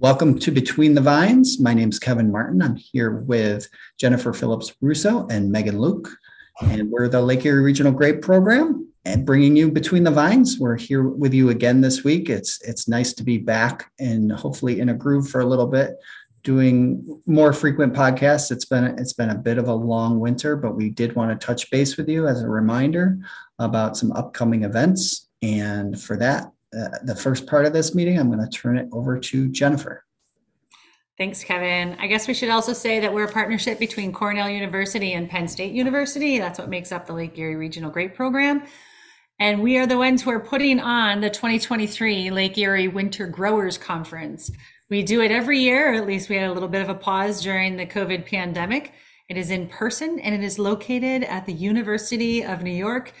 Welcome 0.00 0.38
to 0.38 0.52
Between 0.52 0.94
the 0.94 1.00
Vines. 1.00 1.58
My 1.58 1.74
name 1.74 1.88
is 1.88 1.98
Kevin 1.98 2.30
Martin. 2.30 2.62
I'm 2.62 2.76
here 2.76 3.16
with 3.16 3.68
Jennifer 3.98 4.32
Phillips 4.32 4.72
Russo 4.80 5.26
and 5.26 5.50
Megan 5.50 5.80
Luke, 5.80 6.08
and 6.60 6.88
we're 6.88 7.08
the 7.08 7.20
Lake 7.20 7.44
Erie 7.44 7.64
Regional 7.64 7.90
Grape 7.90 8.22
Program 8.22 8.92
and 9.04 9.26
bringing 9.26 9.56
you 9.56 9.72
Between 9.72 10.04
the 10.04 10.12
Vines. 10.12 10.56
We're 10.60 10.76
here 10.76 11.02
with 11.02 11.34
you 11.34 11.50
again 11.50 11.80
this 11.80 12.04
week. 12.04 12.30
It's 12.30 12.62
it's 12.62 12.86
nice 12.86 13.12
to 13.14 13.24
be 13.24 13.38
back 13.38 13.90
and 13.98 14.30
hopefully 14.30 14.78
in 14.78 14.90
a 14.90 14.94
groove 14.94 15.28
for 15.28 15.40
a 15.40 15.46
little 15.46 15.66
bit, 15.66 15.96
doing 16.44 17.20
more 17.26 17.52
frequent 17.52 17.92
podcasts. 17.92 18.52
It's 18.52 18.66
been 18.66 18.84
it's 19.00 19.14
been 19.14 19.30
a 19.30 19.34
bit 19.34 19.58
of 19.58 19.66
a 19.66 19.74
long 19.74 20.20
winter, 20.20 20.54
but 20.54 20.76
we 20.76 20.90
did 20.90 21.16
want 21.16 21.32
to 21.32 21.44
touch 21.44 21.72
base 21.72 21.96
with 21.96 22.08
you 22.08 22.28
as 22.28 22.40
a 22.40 22.48
reminder 22.48 23.18
about 23.58 23.96
some 23.96 24.12
upcoming 24.12 24.62
events. 24.62 25.28
And 25.42 26.00
for 26.00 26.16
that, 26.18 26.52
uh, 26.76 26.98
the 27.04 27.14
first 27.16 27.46
part 27.46 27.66
of 27.66 27.72
this 27.72 27.94
meeting, 27.94 28.18
I'm 28.18 28.30
going 28.30 28.44
to 28.44 28.50
turn 28.50 28.76
it 28.76 28.88
over 28.92 29.18
to 29.18 29.48
Jennifer. 29.48 30.04
Thanks, 31.16 31.42
Kevin. 31.42 31.96
I 31.98 32.06
guess 32.06 32.28
we 32.28 32.34
should 32.34 32.48
also 32.48 32.72
say 32.72 33.00
that 33.00 33.12
we're 33.12 33.24
a 33.24 33.32
partnership 33.32 33.80
between 33.80 34.12
Cornell 34.12 34.48
University 34.48 35.14
and 35.14 35.28
Penn 35.28 35.48
State 35.48 35.72
University. 35.72 36.38
That's 36.38 36.60
what 36.60 36.68
makes 36.68 36.92
up 36.92 37.06
the 37.06 37.12
Lake 37.12 37.36
Erie 37.36 37.56
Regional 37.56 37.90
Grape 37.90 38.14
Program. 38.14 38.62
And 39.40 39.62
we 39.62 39.78
are 39.78 39.86
the 39.86 39.98
ones 39.98 40.22
who 40.22 40.30
are 40.30 40.40
putting 40.40 40.78
on 40.78 41.20
the 41.20 41.30
2023 41.30 42.30
Lake 42.30 42.56
Erie 42.56 42.86
Winter 42.86 43.26
Growers 43.26 43.78
Conference. 43.78 44.50
We 44.90 45.02
do 45.02 45.20
it 45.20 45.30
every 45.30 45.58
year, 45.58 45.92
or 45.92 45.96
at 45.96 46.06
least 46.06 46.28
we 46.28 46.36
had 46.36 46.50
a 46.50 46.52
little 46.52 46.68
bit 46.68 46.82
of 46.82 46.88
a 46.88 46.94
pause 46.94 47.42
during 47.42 47.76
the 47.76 47.86
COVID 47.86 48.26
pandemic. 48.26 48.92
It 49.28 49.36
is 49.36 49.50
in 49.50 49.68
person 49.68 50.18
and 50.20 50.34
it 50.34 50.42
is 50.42 50.58
located 50.58 51.24
at 51.24 51.46
the 51.46 51.52
University 51.52 52.44
of 52.44 52.62
New 52.62 52.70
York 52.70 53.12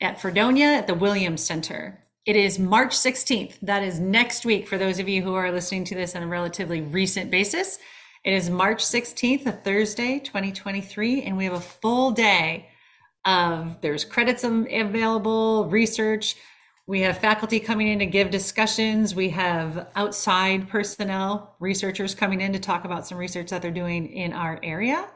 at 0.00 0.20
Fredonia 0.20 0.66
at 0.66 0.86
the 0.86 0.94
Williams 0.94 1.42
Center. 1.42 2.05
It 2.26 2.34
is 2.34 2.58
March 2.58 2.90
16th. 2.90 3.54
That 3.62 3.84
is 3.84 4.00
next 4.00 4.44
week 4.44 4.66
for 4.66 4.78
those 4.78 4.98
of 4.98 5.08
you 5.08 5.22
who 5.22 5.34
are 5.34 5.52
listening 5.52 5.84
to 5.84 5.94
this 5.94 6.16
on 6.16 6.24
a 6.24 6.26
relatively 6.26 6.80
recent 6.80 7.30
basis. 7.30 7.78
It 8.24 8.32
is 8.32 8.50
March 8.50 8.84
16th, 8.84 9.46
a 9.46 9.52
Thursday, 9.52 10.18
2023, 10.18 11.22
and 11.22 11.36
we 11.36 11.44
have 11.44 11.52
a 11.52 11.60
full 11.60 12.10
day 12.10 12.68
of 13.24 13.80
there's 13.80 14.04
credits 14.04 14.42
available, 14.42 15.68
research. 15.70 16.34
We 16.88 17.02
have 17.02 17.18
faculty 17.18 17.60
coming 17.60 17.86
in 17.86 18.00
to 18.00 18.06
give 18.06 18.32
discussions. 18.32 19.14
We 19.14 19.28
have 19.28 19.86
outside 19.94 20.68
personnel, 20.68 21.54
researchers 21.60 22.16
coming 22.16 22.40
in 22.40 22.52
to 22.54 22.58
talk 22.58 22.84
about 22.84 23.06
some 23.06 23.18
research 23.18 23.50
that 23.50 23.62
they're 23.62 23.70
doing 23.70 24.08
in 24.08 24.32
our 24.32 24.58
area. 24.64 25.08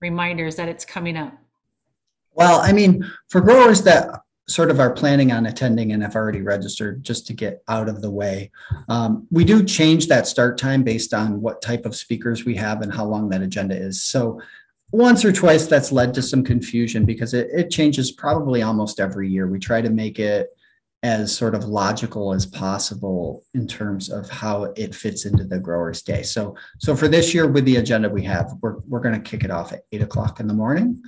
reminders 0.01 0.57
that 0.57 0.69
it's 0.69 0.85
coming 0.85 1.17
up. 1.17 1.33
Well, 2.33 2.61
I 2.61 2.73
mean, 2.73 3.11
for 3.29 3.41
growers 3.41 3.83
that 3.83 4.23
sort 4.49 4.71
of 4.71 4.79
are 4.79 4.93
planning 4.93 5.33
on 5.33 5.47
attending 5.47 5.93
and 5.93 6.03
have 6.03 6.15
already 6.15 6.41
registered 6.41 7.03
just 7.03 7.27
to 7.27 7.33
get 7.33 7.63
out 7.69 7.89
of 7.89 8.01
the 8.01 8.11
way. 8.11 8.51
Um, 8.89 9.27
we 9.31 9.45
do 9.45 9.65
change 9.65 10.07
that 10.07 10.27
start 10.27 10.57
time 10.57 10.85
based 10.85 11.13
on 11.13 11.41
what 11.41 11.61
type 11.63 11.85
of 11.85 11.97
speakers 11.97 12.45
we 12.45 12.55
have 12.55 12.83
and 12.83 12.93
how 12.93 13.05
long 13.05 13.29
that 13.31 13.43
agenda 13.43 13.75
is. 13.75 14.03
So 14.03 14.41
once 14.93 15.25
or 15.25 15.33
twice 15.33 15.67
that's 15.67 15.91
led 15.91 16.15
to 16.15 16.23
some 16.23 16.45
confusion 16.45 17.05
because 17.05 17.35
it, 17.35 17.49
it 17.53 17.71
changes 17.71 18.13
probably 18.13 18.63
almost 18.63 19.01
every 19.01 19.29
year. 19.29 19.49
We 19.49 19.59
try 19.59 19.81
to 19.81 19.91
make 19.91 20.21
it 20.21 20.49
as 21.03 21.37
sort 21.37 21.55
of 21.55 21.65
logical 21.65 22.33
as 22.33 22.47
possible 22.47 23.45
in 23.55 23.67
terms 23.67 24.11
of 24.11 24.31
how 24.31 24.65
it 24.77 24.95
fits 24.95 25.25
into 25.25 25.45
the 25.45 25.59
grower's 25.59 26.03
day. 26.03 26.23
So, 26.23 26.57
so 26.79 26.97
for 26.97 27.09
this 27.09 27.35
year 27.35 27.47
with 27.47 27.65
the 27.65 27.77
agenda 27.77 28.09
we 28.09 28.23
have, 28.23 28.53
we're, 28.61 28.79
we're 28.89 29.01
going 29.01 29.21
to 29.21 29.31
kick 29.31 29.45
it 29.45 29.51
off 29.51 29.73
at 29.73 29.83
eight 29.93 30.03
o'clock 30.03 30.41
in 30.41 30.47
the 30.47 30.55
morning. 30.55 31.03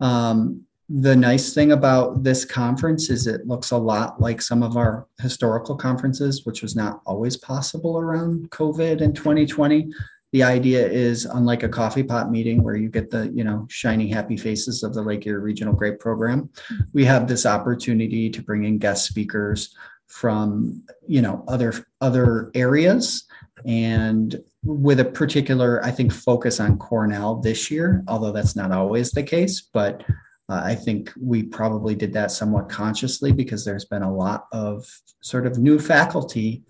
Um, 0.00 0.64
the 0.92 1.14
nice 1.14 1.54
thing 1.54 1.70
about 1.70 2.24
this 2.24 2.44
conference 2.44 3.10
is 3.10 3.28
it 3.28 3.46
looks 3.46 3.70
a 3.70 3.76
lot 3.76 4.20
like 4.20 4.42
some 4.42 4.60
of 4.60 4.76
our 4.76 5.06
historical 5.20 5.76
conferences, 5.76 6.44
which 6.44 6.62
was 6.62 6.74
not 6.74 7.00
always 7.06 7.36
possible 7.36 7.98
around 7.98 8.50
COVID 8.50 9.00
in 9.00 9.14
2020. 9.14 9.88
The 10.32 10.42
idea 10.42 10.84
is 10.84 11.26
unlike 11.26 11.62
a 11.62 11.68
coffee 11.68 12.02
pot 12.02 12.32
meeting 12.32 12.64
where 12.64 12.74
you 12.74 12.88
get 12.88 13.08
the, 13.08 13.30
you 13.32 13.44
know, 13.44 13.68
shiny 13.70 14.08
happy 14.08 14.36
faces 14.36 14.82
of 14.82 14.92
the 14.92 15.02
Lake 15.02 15.26
Erie 15.28 15.40
Regional 15.40 15.74
Grape 15.74 16.00
Program, 16.00 16.50
we 16.92 17.04
have 17.04 17.28
this 17.28 17.46
opportunity 17.46 18.28
to 18.28 18.42
bring 18.42 18.64
in 18.64 18.78
guest 18.78 19.06
speakers 19.06 19.76
from, 20.08 20.82
you 21.06 21.22
know, 21.22 21.44
other 21.46 21.72
other 22.00 22.50
areas 22.54 23.24
and 23.64 24.42
with 24.64 24.98
a 24.98 25.04
particular, 25.04 25.84
I 25.84 25.92
think, 25.92 26.12
focus 26.12 26.58
on 26.58 26.78
Cornell 26.78 27.36
this 27.36 27.70
year, 27.70 28.02
although 28.08 28.32
that's 28.32 28.56
not 28.56 28.72
always 28.72 29.12
the 29.12 29.22
case, 29.22 29.60
but 29.60 30.02
uh, 30.50 30.62
I 30.64 30.74
think 30.74 31.12
we 31.16 31.44
probably 31.44 31.94
did 31.94 32.12
that 32.14 32.32
somewhat 32.32 32.68
consciously 32.68 33.30
because 33.30 33.64
there's 33.64 33.84
been 33.84 34.02
a 34.02 34.12
lot 34.12 34.48
of 34.50 34.84
sort 35.20 35.46
of 35.46 35.58
new 35.58 35.78
faculty 35.78 36.64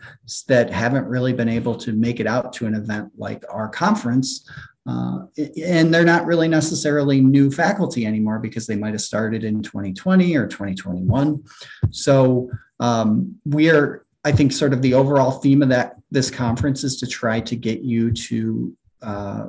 that 0.49 0.71
haven't 0.71 1.07
really 1.07 1.33
been 1.33 1.49
able 1.49 1.75
to 1.77 1.93
make 1.93 2.21
it 2.21 2.27
out 2.27 2.53
to 2.55 2.67
an 2.67 2.75
event 2.75 3.11
like 3.17 3.43
our 3.49 3.71
conference. 3.71 4.47
Uh, 4.87 5.21
and 5.65 5.95
they're 5.95 6.05
not 6.05 6.27
really 6.27 6.47
necessarily 6.47 7.23
new 7.23 7.51
faculty 7.51 8.05
anymore 8.05 8.39
because 8.39 8.67
they 8.67 8.77
might 8.77 8.93
have 8.93 9.01
started 9.01 9.45
in 9.45 9.63
2020 9.63 10.37
or 10.37 10.47
2021. 10.47 11.43
So 11.91 12.51
um, 12.81 13.37
we 13.47 13.71
are, 13.71 14.05
I 14.27 14.33
think, 14.33 14.53
sort 14.53 14.75
of 14.75 14.83
the 14.83 14.93
overall 14.93 15.31
theme 15.31 15.63
of 15.63 15.71
that 15.71 15.97
this 16.11 16.31
conference 16.31 16.85
is 16.85 16.99
to 16.99 17.07
try 17.07 17.41
to 17.41 17.57
get 17.57 17.81
you 17.81 18.11
to 18.11 18.77
uh, 19.01 19.47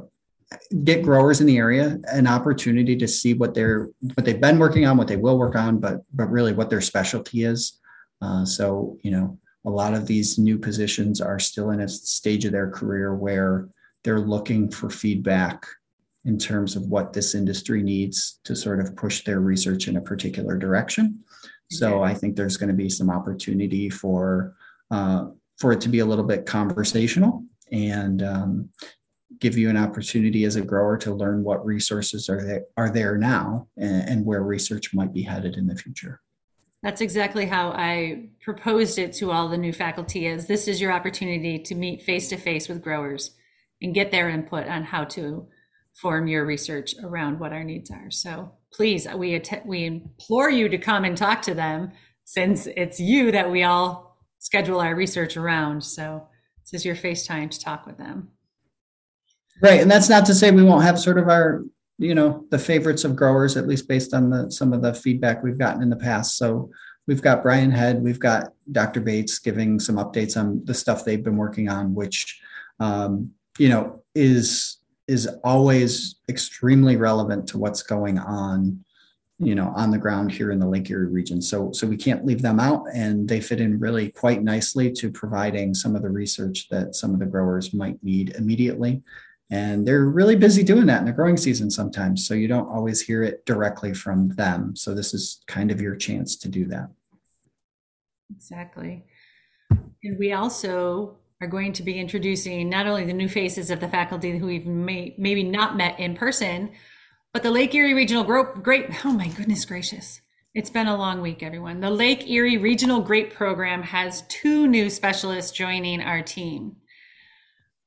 get 0.84 1.04
growers 1.04 1.40
in 1.40 1.48
the 1.48 1.58
area 1.58 1.98
an 2.12 2.28
opportunity 2.28 2.96
to 2.98 3.08
see 3.08 3.34
what 3.34 3.54
they're 3.54 3.90
what 4.16 4.26
they've 4.26 4.42
been 4.42 4.60
working 4.60 4.86
on, 4.86 4.98
what 4.98 5.08
they 5.08 5.18
will 5.18 5.38
work 5.38 5.56
on, 5.56 5.80
but 5.80 6.02
but 6.14 6.30
really 6.30 6.54
what 6.54 6.70
their 6.70 6.82
specialty 6.82 7.44
is. 7.44 7.80
Uh, 8.22 8.46
so 8.46 8.98
you 9.02 9.12
know, 9.12 9.38
a 9.66 9.70
lot 9.70 9.94
of 9.94 10.08
these 10.08 10.38
new 10.38 10.58
positions 10.58 11.22
are 11.22 11.40
still 11.40 11.72
in 11.72 11.82
a 11.82 11.88
stage 11.88 12.46
of 12.46 12.52
their 12.52 12.70
career 12.70 13.16
where 13.16 13.70
they're 14.04 14.20
looking 14.20 14.70
for 14.70 14.90
feedback 14.90 15.66
in 16.26 16.38
terms 16.38 16.76
of 16.76 16.84
what 16.84 17.14
this 17.14 17.34
industry 17.34 17.82
needs 17.82 18.40
to 18.44 18.56
sort 18.56 18.80
of 18.80 18.96
push 18.96 19.24
their 19.24 19.40
research 19.40 19.88
in 19.88 19.98
a 19.98 20.02
particular 20.02 20.58
direction. 20.58 21.20
So 21.72 22.04
I 22.04 22.14
think 22.14 22.36
there's 22.36 22.58
going 22.58 22.68
to 22.68 22.76
be 22.76 22.90
some 22.90 23.10
opportunity 23.10 23.90
for 23.90 24.56
uh, 24.92 25.28
for 25.58 25.72
it 25.72 25.82
to 25.82 25.90
be 25.90 26.00
a 26.00 26.06
little 26.06 26.26
bit 26.26 26.46
conversational 26.46 27.46
and 27.72 28.22
um, 28.22 28.70
give 29.41 29.57
you 29.57 29.69
an 29.69 29.78
opportunity 29.78 30.46
as 30.46 30.56
a 30.56 30.62
grower 30.62 30.97
to 30.97 31.13
learn 31.13 31.44
what 31.44 31.66
resources 31.66 32.29
are 32.29 32.46
there, 32.46 32.63
are 32.78 32.90
there 32.90 33.18
now 33.18 33.68
and, 33.75 34.07
and 34.07 34.25
where 34.25 34.44
research 34.44 34.94
might 34.94 35.12
be 35.12 35.24
headed 35.24 35.57
in 35.57 35.68
the 35.68 35.75
future. 35.75 36.22
That's 36.84 37.02
exactly 37.02 37.46
how 37.46 37.72
I 37.72 38.29
proposed 38.41 38.97
it 38.97 39.13
to 39.13 39.31
all 39.31 39.50
the 39.50 39.57
new 39.57 39.74
faculty 39.74 40.25
is 40.28 40.47
this 40.47 40.68
is 40.68 40.79
your 40.79 40.91
opportunity 40.91 41.59
to 41.59 41.75
meet 41.75 42.03
face 42.03 42.29
to 42.29 42.38
face 42.38 42.69
with 42.69 42.81
growers 42.84 43.31
and 43.81 43.94
get 43.94 44.12
their 44.12 44.29
input 44.29 44.68
on 44.68 44.84
how 44.84 45.03
to 45.06 45.47
form 45.96 46.28
your 46.28 46.46
research 46.46 46.96
around 47.03 47.40
what 47.40 47.52
our 47.52 47.63
needs 47.63 47.91
are. 47.91 48.09
So 48.09 48.53
please, 48.73 49.08
we 49.16 49.35
att- 49.35 49.66
we 49.66 49.85
implore 49.85 50.50
you 50.50 50.69
to 50.69 50.78
come 50.78 51.03
and 51.03 51.18
talk 51.18 51.41
to 51.44 51.53
them 51.53 51.91
since 52.23 52.68
it's 52.78 53.00
you 53.00 53.31
that 53.31 53.52
we 53.52 53.63
all 53.63 54.18
schedule 54.40 54.79
our 54.79 54.96
research 54.96 55.35
around. 55.35 55.84
So 55.84 56.28
this 56.63 56.81
is 56.81 56.85
your 56.85 56.96
face 56.96 57.28
time 57.28 57.50
to 57.50 57.59
talk 57.59 57.85
with 57.85 57.97
them. 57.97 58.29
Right, 59.62 59.80
and 59.80 59.92
that's 59.92 60.10
not 60.10 60.26
to 60.26 60.34
say 60.34 60.50
we 60.50 60.64
won't 60.64 60.84
have 60.84 61.00
sort 61.00 61.20
of 61.20 61.30
our, 61.30 61.64
you 62.00 62.16
know, 62.16 62.46
the 62.50 62.58
favorites 62.58 63.04
of 63.04 63.16
growers, 63.16 63.58
at 63.58 63.68
least 63.68 63.88
based 63.88 64.14
on 64.14 64.32
the 64.32 64.52
some 64.52 64.74
of 64.74 64.82
the 64.82 64.94
feedback 64.94 65.44
we've 65.44 65.58
gotten 65.58 65.84
in 65.84 65.90
the 65.90 65.96
past. 65.96 66.36
So 66.38 66.72
we've 67.08 67.22
got 67.22 67.44
Bryan 67.44 67.70
Hed, 67.70 68.02
we've 68.02 68.20
got 68.20 68.53
Dr. 68.72 69.02
Bates 69.02 69.38
giving 69.38 69.80
some 69.80 69.97
updates 69.97 70.35
on 70.35 70.66
the 70.66 70.74
stuff 70.74 71.06
they've 71.06 71.24
been 71.24 71.38
working 71.38 71.70
on, 71.70 71.94
which, 71.94 72.41
um, 72.80 73.32
you 73.59 73.70
know, 73.70 74.03
is 74.16 74.78
is 75.08 75.28
always 75.44 76.16
extremely 76.30 76.97
relevant 76.97 77.47
to 77.47 77.58
what's 77.58 77.84
going 77.84 78.18
on 78.18 78.84
you 79.40 79.56
know 79.56 79.74
on 79.76 79.90
the 79.90 79.97
ground 79.97 80.32
here 80.32 80.52
in 80.52 80.59
the 80.59 80.68
lake 80.68 80.90
erie 80.91 81.08
region 81.08 81.41
so 81.41 81.72
so 81.72 81.88
we 81.88 81.97
can't 81.97 82.24
leave 82.24 82.41
them 82.44 82.59
out 82.59 82.85
and 82.94 83.28
they 83.28 83.41
fit 83.41 83.59
in 83.59 83.80
really 83.80 84.09
quite 84.12 84.44
nicely 84.44 84.91
to 84.91 85.12
providing 85.12 85.74
some 85.74 85.96
of 85.96 86.03
the 86.03 86.09
research 86.09 86.70
that 86.70 86.94
some 86.94 87.14
of 87.14 87.20
the 87.20 87.26
growers 87.26 87.74
might 87.74 88.02
need 88.03 88.30
immediately 88.38 89.02
and 89.52 89.86
they're 89.86 90.06
really 90.06 90.38
busy 90.38 90.64
doing 90.64 90.86
that 90.86 91.00
in 91.00 91.06
the 91.06 91.12
growing 91.12 91.36
season 91.36 91.70
sometimes. 91.70 92.26
So 92.26 92.34
you 92.34 92.48
don't 92.48 92.70
always 92.70 93.02
hear 93.02 93.22
it 93.22 93.46
directly 93.46 93.94
from 93.94 94.30
them. 94.30 94.76
So 94.78 94.96
this 94.96 95.14
is 95.14 95.44
kind 95.46 95.72
of 95.72 95.82
your 95.82 95.96
chance 95.96 96.38
to 96.38 96.48
do 96.48 96.66
that. 96.68 96.90
Exactly. 98.34 99.03
And 99.70 100.18
we 100.18 100.32
also 100.32 101.18
are 101.42 101.48
going 101.48 101.74
to 101.74 101.84
be 101.84 102.00
introducing 102.00 102.70
not 102.70 102.88
only 102.88 103.03
the 103.03 103.14
new 103.14 103.28
faces 103.28 103.70
of 103.72 103.82
the 103.82 103.90
faculty 103.90 104.38
who 104.38 104.46
we've 104.46 104.66
may, 104.66 105.14
maybe 105.18 105.44
not 105.44 105.76
met 105.76 106.00
in 106.00 106.16
person, 106.16 106.72
but 107.34 107.44
the 107.44 107.52
Lake 107.52 107.76
Erie 107.76 107.94
Regional 107.94 108.24
Great. 108.24 108.86
oh 109.06 109.12
my 109.12 109.28
goodness 109.28 109.66
gracious, 109.66 110.22
It's 110.54 110.70
been 110.70 110.88
a 110.88 110.97
long 110.97 111.22
week, 111.22 111.44
everyone. 111.44 111.80
The 111.80 111.90
Lake 111.90 112.30
Erie 112.30 112.58
Regional 112.58 113.02
Grape 113.02 113.34
Program 113.34 113.82
has 113.84 114.24
two 114.24 114.68
new 114.68 114.90
specialists 114.90 115.52
joining 115.52 116.02
our 116.02 116.22
team. 116.22 116.76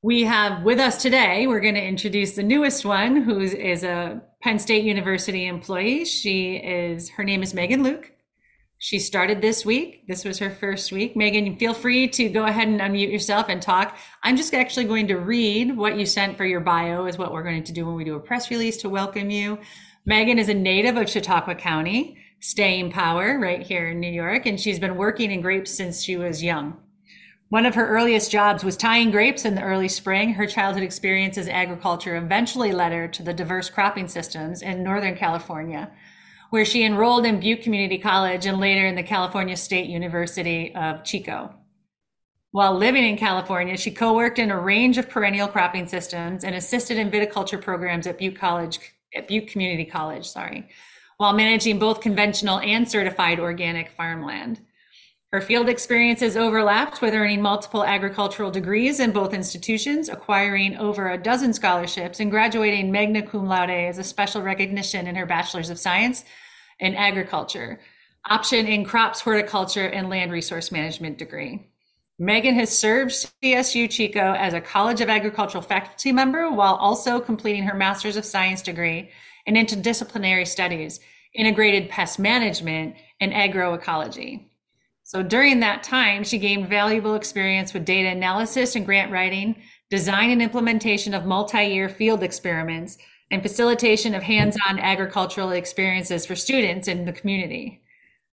We 0.05 0.21
have 0.25 0.61
with 0.61 0.77
us 0.79 1.01
today, 1.01 1.47
we're 1.47 1.59
going 1.59 1.73
to 1.73 1.83
introduce 1.83 2.33
the 2.33 2.43
newest 2.43 2.85
one, 2.85 3.23
who 3.23 3.39
is 3.39 3.83
a 3.83 4.21
Penn 4.39 4.59
State 4.59 4.83
University 4.83 5.47
employee. 5.47 6.05
She 6.05 6.57
is, 6.57 7.09
her 7.09 7.23
name 7.23 7.41
is 7.41 7.55
Megan 7.55 7.81
Luke. 7.81 8.11
She 8.77 8.99
started 8.99 9.41
this 9.41 9.65
week. 9.65 10.07
This 10.07 10.23
was 10.23 10.37
her 10.37 10.51
first 10.51 10.91
week. 10.91 11.17
Megan, 11.17 11.57
feel 11.57 11.73
free 11.73 12.07
to 12.09 12.29
go 12.29 12.45
ahead 12.45 12.67
and 12.67 12.79
unmute 12.79 13.11
yourself 13.11 13.49
and 13.49 13.59
talk. 13.59 13.97
I'm 14.21 14.37
just 14.37 14.53
actually 14.53 14.85
going 14.85 15.07
to 15.07 15.15
read 15.15 15.75
what 15.75 15.97
you 15.97 16.05
sent 16.05 16.37
for 16.37 16.45
your 16.45 16.59
bio, 16.59 17.07
is 17.07 17.17
what 17.17 17.33
we're 17.33 17.41
going 17.41 17.63
to 17.63 17.73
do 17.73 17.87
when 17.87 17.95
we 17.95 18.03
do 18.03 18.13
a 18.13 18.19
press 18.19 18.51
release 18.51 18.77
to 18.83 18.89
welcome 18.89 19.31
you. 19.31 19.57
Megan 20.05 20.37
is 20.37 20.49
a 20.49 20.53
native 20.53 20.97
of 20.97 21.09
Chautauqua 21.09 21.55
County 21.55 22.15
staying 22.41 22.91
power 22.91 23.39
right 23.39 23.63
here 23.63 23.87
in 23.87 23.99
New 23.99 24.11
York, 24.11 24.45
and 24.45 24.59
she's 24.59 24.77
been 24.77 24.97
working 24.97 25.31
in 25.31 25.41
grapes 25.41 25.75
since 25.75 26.03
she 26.03 26.15
was 26.15 26.43
young. 26.43 26.77
One 27.55 27.65
of 27.65 27.75
her 27.75 27.87
earliest 27.87 28.31
jobs 28.31 28.65
was 28.65 28.75
tying 28.75 29.11
grapes 29.11 29.45
in 29.45 29.55
the 29.55 29.61
early 29.61 29.87
spring. 29.87 30.33
Her 30.33 30.45
childhood 30.45 30.83
experience 30.83 31.37
as 31.37 31.47
agriculture 31.47 32.17
eventually 32.17 32.73
led 32.73 32.91
her 32.91 33.07
to 33.07 33.23
the 33.23 33.33
diverse 33.33 33.69
cropping 33.69 34.09
systems 34.09 34.61
in 34.61 34.83
Northern 34.83 35.15
California, 35.15 35.89
where 36.49 36.65
she 36.65 36.83
enrolled 36.83 37.25
in 37.25 37.39
Butte 37.39 37.61
Community 37.61 37.97
College 37.97 38.45
and 38.45 38.59
later 38.59 38.85
in 38.85 38.95
the 38.95 39.03
California 39.03 39.55
State 39.55 39.87
University 39.87 40.75
of 40.75 41.05
Chico. 41.05 41.55
While 42.51 42.75
living 42.75 43.05
in 43.05 43.15
California, 43.15 43.77
she 43.77 43.89
co-worked 43.89 44.37
in 44.37 44.51
a 44.51 44.59
range 44.59 44.97
of 44.97 45.09
perennial 45.09 45.47
cropping 45.47 45.87
systems 45.87 46.43
and 46.43 46.55
assisted 46.55 46.97
in 46.97 47.09
viticulture 47.09 47.61
programs 47.61 48.05
at 48.05 48.17
Butte 48.17 48.35
College, 48.37 48.79
at 49.15 49.29
Butte 49.29 49.47
Community 49.47 49.85
College, 49.85 50.27
sorry, 50.27 50.67
while 51.15 51.31
managing 51.31 51.79
both 51.79 52.01
conventional 52.01 52.59
and 52.59 52.91
certified 52.91 53.39
organic 53.39 53.91
farmland. 53.91 54.59
Her 55.35 55.41
field 55.41 55.67
experiences 55.67 56.37
overlapped 56.37 57.01
with 57.01 57.13
earning 57.13 57.41
multiple 57.41 57.83
agricultural 57.83 58.51
degrees 58.51 59.01
in 59.01 59.11
both 59.11 59.33
institutions, 59.33 60.07
acquiring 60.07 60.77
over 60.77 61.09
a 61.09 61.17
dozen 61.17 61.51
scholarships, 61.51 62.21
and 62.21 62.31
graduating 62.31 62.89
magna 62.89 63.21
cum 63.21 63.45
laude 63.45 63.69
as 63.69 63.97
a 63.97 64.03
special 64.05 64.41
recognition 64.41 65.07
in 65.07 65.15
her 65.15 65.25
Bachelor's 65.25 65.69
of 65.69 65.77
Science 65.77 66.23
in 66.79 66.95
Agriculture, 66.95 67.81
option 68.29 68.65
in 68.65 68.85
crops, 68.85 69.19
horticulture, 69.19 69.87
and 69.87 70.09
land 70.09 70.31
resource 70.31 70.71
management 70.71 71.17
degree. 71.17 71.67
Megan 72.17 72.55
has 72.55 72.69
served 72.69 73.11
CSU 73.43 73.89
Chico 73.89 74.35
as 74.35 74.53
a 74.53 74.61
College 74.61 75.01
of 75.01 75.09
Agricultural 75.09 75.61
faculty 75.61 76.13
member 76.13 76.49
while 76.49 76.75
also 76.75 77.19
completing 77.19 77.63
her 77.63 77.75
Master's 77.75 78.15
of 78.15 78.23
Science 78.23 78.61
degree 78.61 79.11
in 79.45 79.55
interdisciplinary 79.55 80.47
studies, 80.47 81.01
integrated 81.33 81.89
pest 81.89 82.19
management, 82.19 82.95
and 83.19 83.33
agroecology. 83.33 84.45
So 85.05 85.21
during 85.21 85.59
that 85.59 85.83
time, 85.83 86.23
she 86.23 86.39
gained 86.39 86.67
valuable 86.67 87.13
experience 87.13 87.75
with 87.75 87.85
data 87.85 88.09
analysis 88.09 88.75
and 88.75 88.83
grant 88.83 89.11
writing, 89.11 89.55
design 89.91 90.31
and 90.31 90.41
implementation 90.41 91.13
of 91.13 91.25
multi-year 91.27 91.89
field 91.89 92.23
experiments, 92.23 92.97
and 93.29 93.43
facilitation 93.43 94.15
of 94.15 94.23
hands-on 94.23 94.79
agricultural 94.79 95.51
experiences 95.51 96.25
for 96.25 96.35
students 96.35 96.87
in 96.87 97.05
the 97.05 97.13
community. 97.13 97.83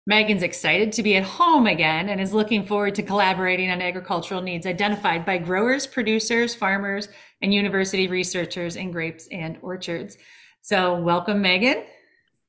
Megan's 0.07 0.43
excited 0.43 0.93
to 0.93 1.03
be 1.03 1.17
at 1.17 1.23
home 1.23 1.67
again 1.67 2.07
and 2.07 2.21
is 2.21 2.33
looking 2.33 2.65
forward 2.65 2.95
to 2.95 3.03
collaborating 3.03 3.69
on 3.69 3.81
agricultural 3.81 4.41
needs 4.41 4.65
identified 4.65 5.25
by 5.25 5.37
growers, 5.37 5.85
producers, 5.85 6.55
farmers, 6.55 7.09
and 7.41 7.53
university 7.53 8.07
researchers 8.07 8.77
in 8.77 8.91
grapes 8.91 9.27
and 9.29 9.57
orchards. 9.61 10.17
So, 10.61 10.97
welcome, 11.01 11.41
Megan. 11.41 11.83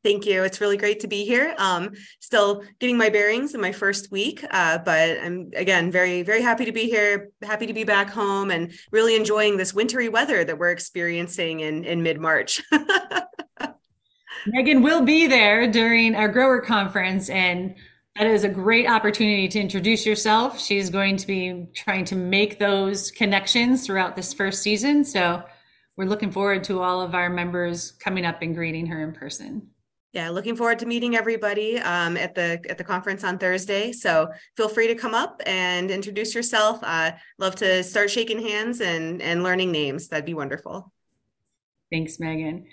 Thank 0.05 0.27
you. 0.27 0.43
It's 0.43 0.61
really 0.61 0.77
great 0.77 1.01
to 1.01 1.09
be 1.09 1.25
here. 1.25 1.55
Um, 1.59 1.93
still 2.19 2.65
getting 2.81 2.97
my 2.97 3.09
bearings 3.09 3.55
in 3.55 3.61
my 3.61 3.71
first 3.71 4.11
week, 4.11 4.45
uh, 4.51 4.79
but 4.79 5.19
I'm 5.23 5.51
again 5.55 5.93
very, 5.93 6.23
very 6.23 6.43
happy 6.43 6.65
to 6.65 6.73
be 6.73 6.91
here. 6.91 7.31
Happy 7.43 7.67
to 7.67 7.73
be 7.73 7.85
back 7.85 8.11
home 8.11 8.51
and 8.51 8.73
really 8.91 9.15
enjoying 9.15 9.57
this 9.57 9.73
wintry 9.73 10.09
weather 10.09 10.43
that 10.45 10.59
we're 10.59 10.71
experiencing 10.71 11.61
in 11.61 11.85
in 11.85 12.03
mid 12.03 12.21
March. 12.21 12.61
Megan 14.47 14.83
will 14.83 15.03
be 15.03 15.29
there 15.29 15.71
during 15.71 16.17
our 16.17 16.29
grower 16.29 16.61
conference, 16.61 17.31
and 17.31 17.77
that 18.17 18.27
is 18.27 18.43
a 18.43 18.49
great 18.49 18.89
opportunity 18.89 19.47
to 19.49 19.61
introduce 19.61 20.05
yourself. 20.05 20.61
She's 20.61 20.91
going 20.91 21.17
to 21.17 21.27
be 21.27 21.67
trying 21.75 22.05
to 22.07 22.17
make 22.17 22.59
those 22.59 23.13
connections 23.13 23.87
throughout 23.87 24.17
this 24.17 24.35
first 24.35 24.63
season. 24.63 25.05
So 25.05 25.45
we're 25.97 26.09
looking 26.09 26.33
forward 26.33 26.65
to 26.65 26.83
all 26.83 27.01
of 27.01 27.15
our 27.15 27.31
members 27.31 27.93
coming 27.93 28.27
up 28.27 28.43
and 28.43 28.55
greeting 28.55 28.87
her 28.87 29.03
in 29.03 29.13
person. 29.13 29.72
Yeah, 30.13 30.29
looking 30.29 30.57
forward 30.57 30.79
to 30.81 30.87
meeting 30.87 31.17
everybody 31.17 31.79
um, 31.79 32.19
at 32.19 32.35
the 32.35 32.63
at 32.69 32.77
the 32.77 32.85
conference 32.85 33.25
on 33.25 33.39
Thursday. 33.39 33.93
So 33.93 34.29
feel 34.59 34.69
free 34.69 34.87
to 34.89 34.95
come 34.95 35.15
up 35.15 35.41
and 35.47 35.91
introduce 35.91 36.35
yourself. 36.35 36.81
Uh, 36.83 37.13
love 37.39 37.55
to 37.57 37.83
start 37.83 38.11
shaking 38.11 38.41
hands 38.41 38.83
and 38.83 39.23
and 39.23 39.43
learning 39.43 39.73
names. 39.73 40.09
That'd 40.09 40.27
be 40.27 40.35
wonderful. 40.35 40.93
Thanks, 41.91 42.21
Megan. 42.21 42.67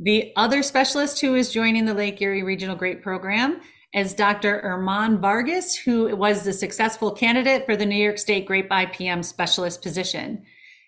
The 0.00 0.32
other 0.36 0.62
specialist 0.62 1.20
who 1.20 1.34
is 1.34 1.50
joining 1.50 1.84
the 1.84 1.94
Lake 1.94 2.20
Erie 2.20 2.42
Regional 2.42 2.76
Grape 2.76 3.02
Program 3.02 3.60
is 3.94 4.12
Dr. 4.12 4.60
Erman 4.62 5.20
Vargas, 5.20 5.74
who 5.74 6.14
was 6.14 6.42
the 6.42 6.52
successful 6.52 7.10
candidate 7.12 7.64
for 7.64 7.76
the 7.76 7.86
New 7.86 7.96
York 7.96 8.18
State 8.18 8.46
Grape 8.46 8.68
IPM 8.68 9.24
specialist 9.24 9.82
position. 9.82 10.44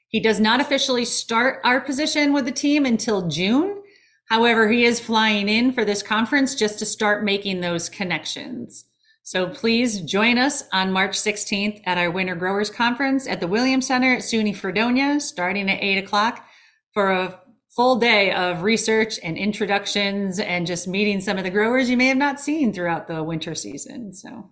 He 0.08 0.20
does 0.20 0.40
not 0.40 0.60
officially 0.60 1.04
start 1.04 1.60
our 1.64 1.80
position 1.80 2.32
with 2.32 2.44
the 2.44 2.52
team 2.52 2.84
until 2.84 3.28
June. 3.28 3.82
However, 4.28 4.68
he 4.68 4.84
is 4.84 5.00
flying 5.00 5.48
in 5.48 5.72
for 5.72 5.84
this 5.84 6.02
conference 6.02 6.54
just 6.54 6.78
to 6.80 6.86
start 6.86 7.24
making 7.24 7.60
those 7.60 7.88
connections. 7.88 8.84
So 9.22 9.48
please 9.48 10.00
join 10.00 10.38
us 10.38 10.64
on 10.72 10.92
March 10.92 11.12
16th 11.12 11.82
at 11.84 11.98
our 11.98 12.10
Winter 12.10 12.34
Growers 12.34 12.70
Conference 12.70 13.26
at 13.26 13.40
the 13.40 13.46
Williams 13.46 13.86
Center 13.86 14.14
at 14.14 14.22
SUNY 14.22 14.54
Fredonia, 14.54 15.20
starting 15.20 15.70
at 15.70 15.82
8 15.82 15.98
o'clock 16.04 16.46
for 16.92 17.10
a 17.10 17.40
full 17.68 17.96
day 17.96 18.32
of 18.32 18.62
research 18.62 19.18
and 19.22 19.36
introductions 19.36 20.40
and 20.40 20.66
just 20.66 20.88
meeting 20.88 21.20
some 21.20 21.38
of 21.38 21.44
the 21.44 21.50
growers 21.50 21.88
you 21.88 21.96
may 21.96 22.06
have 22.06 22.16
not 22.16 22.40
seen 22.40 22.72
throughout 22.72 23.06
the 23.06 23.22
winter 23.22 23.54
season. 23.54 24.12
So 24.12 24.50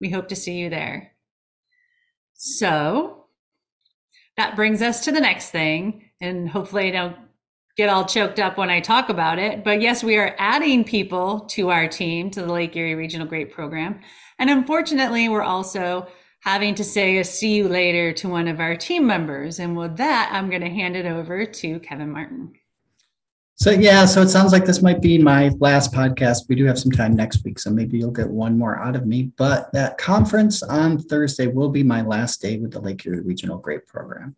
we 0.00 0.10
hope 0.10 0.28
to 0.28 0.36
see 0.36 0.54
you 0.54 0.70
there. 0.70 1.12
So 2.32 3.26
that 4.36 4.56
brings 4.56 4.82
us 4.82 5.04
to 5.04 5.12
the 5.12 5.20
next 5.20 5.50
thing. 5.50 6.10
And 6.20 6.48
hopefully 6.48 6.88
I 6.88 6.90
don't 6.90 7.16
get 7.76 7.88
all 7.88 8.04
choked 8.04 8.38
up 8.38 8.56
when 8.56 8.70
I 8.70 8.80
talk 8.80 9.08
about 9.08 9.38
it. 9.38 9.64
But 9.64 9.80
yes, 9.80 10.04
we 10.04 10.16
are 10.16 10.34
adding 10.38 10.84
people 10.84 11.40
to 11.50 11.70
our 11.70 11.88
team, 11.88 12.30
to 12.30 12.42
the 12.42 12.52
Lake 12.52 12.76
Erie 12.76 12.94
Regional 12.94 13.26
Grape 13.26 13.52
Program. 13.52 14.00
And 14.38 14.50
unfortunately, 14.50 15.28
we're 15.28 15.42
also 15.42 16.06
having 16.40 16.74
to 16.76 16.84
say 16.84 17.18
a 17.18 17.24
see 17.24 17.54
you 17.54 17.68
later 17.68 18.12
to 18.12 18.28
one 18.28 18.48
of 18.48 18.60
our 18.60 18.76
team 18.76 19.06
members. 19.06 19.58
And 19.58 19.76
with 19.76 19.96
that, 19.96 20.30
I'm 20.32 20.50
going 20.50 20.62
to 20.62 20.68
hand 20.68 20.94
it 20.94 21.06
over 21.06 21.46
to 21.46 21.80
Kevin 21.80 22.10
Martin. 22.10 22.52
So 23.56 23.70
yeah, 23.70 24.04
so 24.04 24.20
it 24.20 24.28
sounds 24.28 24.52
like 24.52 24.64
this 24.64 24.82
might 24.82 25.00
be 25.00 25.16
my 25.16 25.50
last 25.60 25.92
podcast. 25.92 26.48
We 26.48 26.56
do 26.56 26.64
have 26.66 26.78
some 26.78 26.90
time 26.90 27.14
next 27.14 27.44
week, 27.44 27.60
so 27.60 27.70
maybe 27.70 27.96
you'll 27.96 28.10
get 28.10 28.28
one 28.28 28.58
more 28.58 28.78
out 28.78 28.96
of 28.96 29.06
me. 29.06 29.30
But 29.36 29.72
that 29.72 29.96
conference 29.96 30.62
on 30.62 30.98
Thursday 30.98 31.46
will 31.46 31.68
be 31.68 31.84
my 31.84 32.02
last 32.02 32.42
day 32.42 32.58
with 32.58 32.72
the 32.72 32.80
Lake 32.80 33.06
Erie 33.06 33.20
Regional 33.20 33.58
Grape 33.58 33.86
Program. 33.86 34.34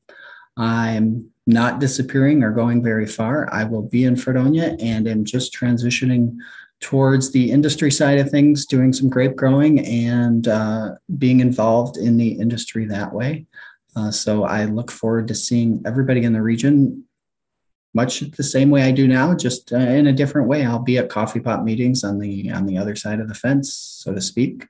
I'm 0.59 1.31
not 1.47 1.79
disappearing 1.79 2.43
or 2.43 2.51
going 2.51 2.83
very 2.83 3.07
far. 3.07 3.53
I 3.53 3.65
will 3.65 3.83
be 3.83 4.05
in 4.05 4.17
Fredonia 4.17 4.77
and 4.81 5.07
am 5.07 5.25
just 5.25 5.55
transitioning 5.55 6.37
towards 6.81 7.31
the 7.31 7.51
industry 7.51 7.91
side 7.91 8.19
of 8.19 8.31
things, 8.31 8.67
doing 8.67 8.93
some 8.93 9.09
grape 9.09 9.37
growing 9.37 9.81
and 9.87 10.49
uh, 10.49 10.91
being 11.19 11.41
involved 11.41 11.97
in 11.97 12.17
the 12.17 12.29
industry 12.29 12.85
that 12.87 13.13
way. 13.13 13.47
Uh, 13.95 14.11
so 14.11 14.45
I 14.45 14.67
look 14.67 14.91
forward 14.91 15.29
to 15.29 15.35
seeing 15.35 15.83
everybody 15.87 16.25
in 16.25 16.33
the 16.33 16.43
region 16.43 17.05
much 17.95 18.21
the 18.21 18.43
same 18.43 18.69
way 18.69 18.83
I 18.83 18.91
do 18.91 19.09
now, 19.09 19.35
just 19.35 19.73
uh, 19.73 19.79
in 19.79 20.07
a 20.07 20.13
different 20.13 20.49
way. 20.49 20.67
I'll 20.67 20.79
be 20.79 20.99
at 20.99 21.09
coffee 21.09 21.41
pot 21.41 21.65
meetings 21.65 22.05
on 22.05 22.19
the 22.19 22.51
on 22.51 22.67
the 22.67 22.77
other 22.77 22.95
side 22.95 23.21
of 23.21 23.29
the 23.29 23.35
fence, 23.35 23.73
so 23.73 24.13
to 24.13 24.21
speak. 24.21 24.69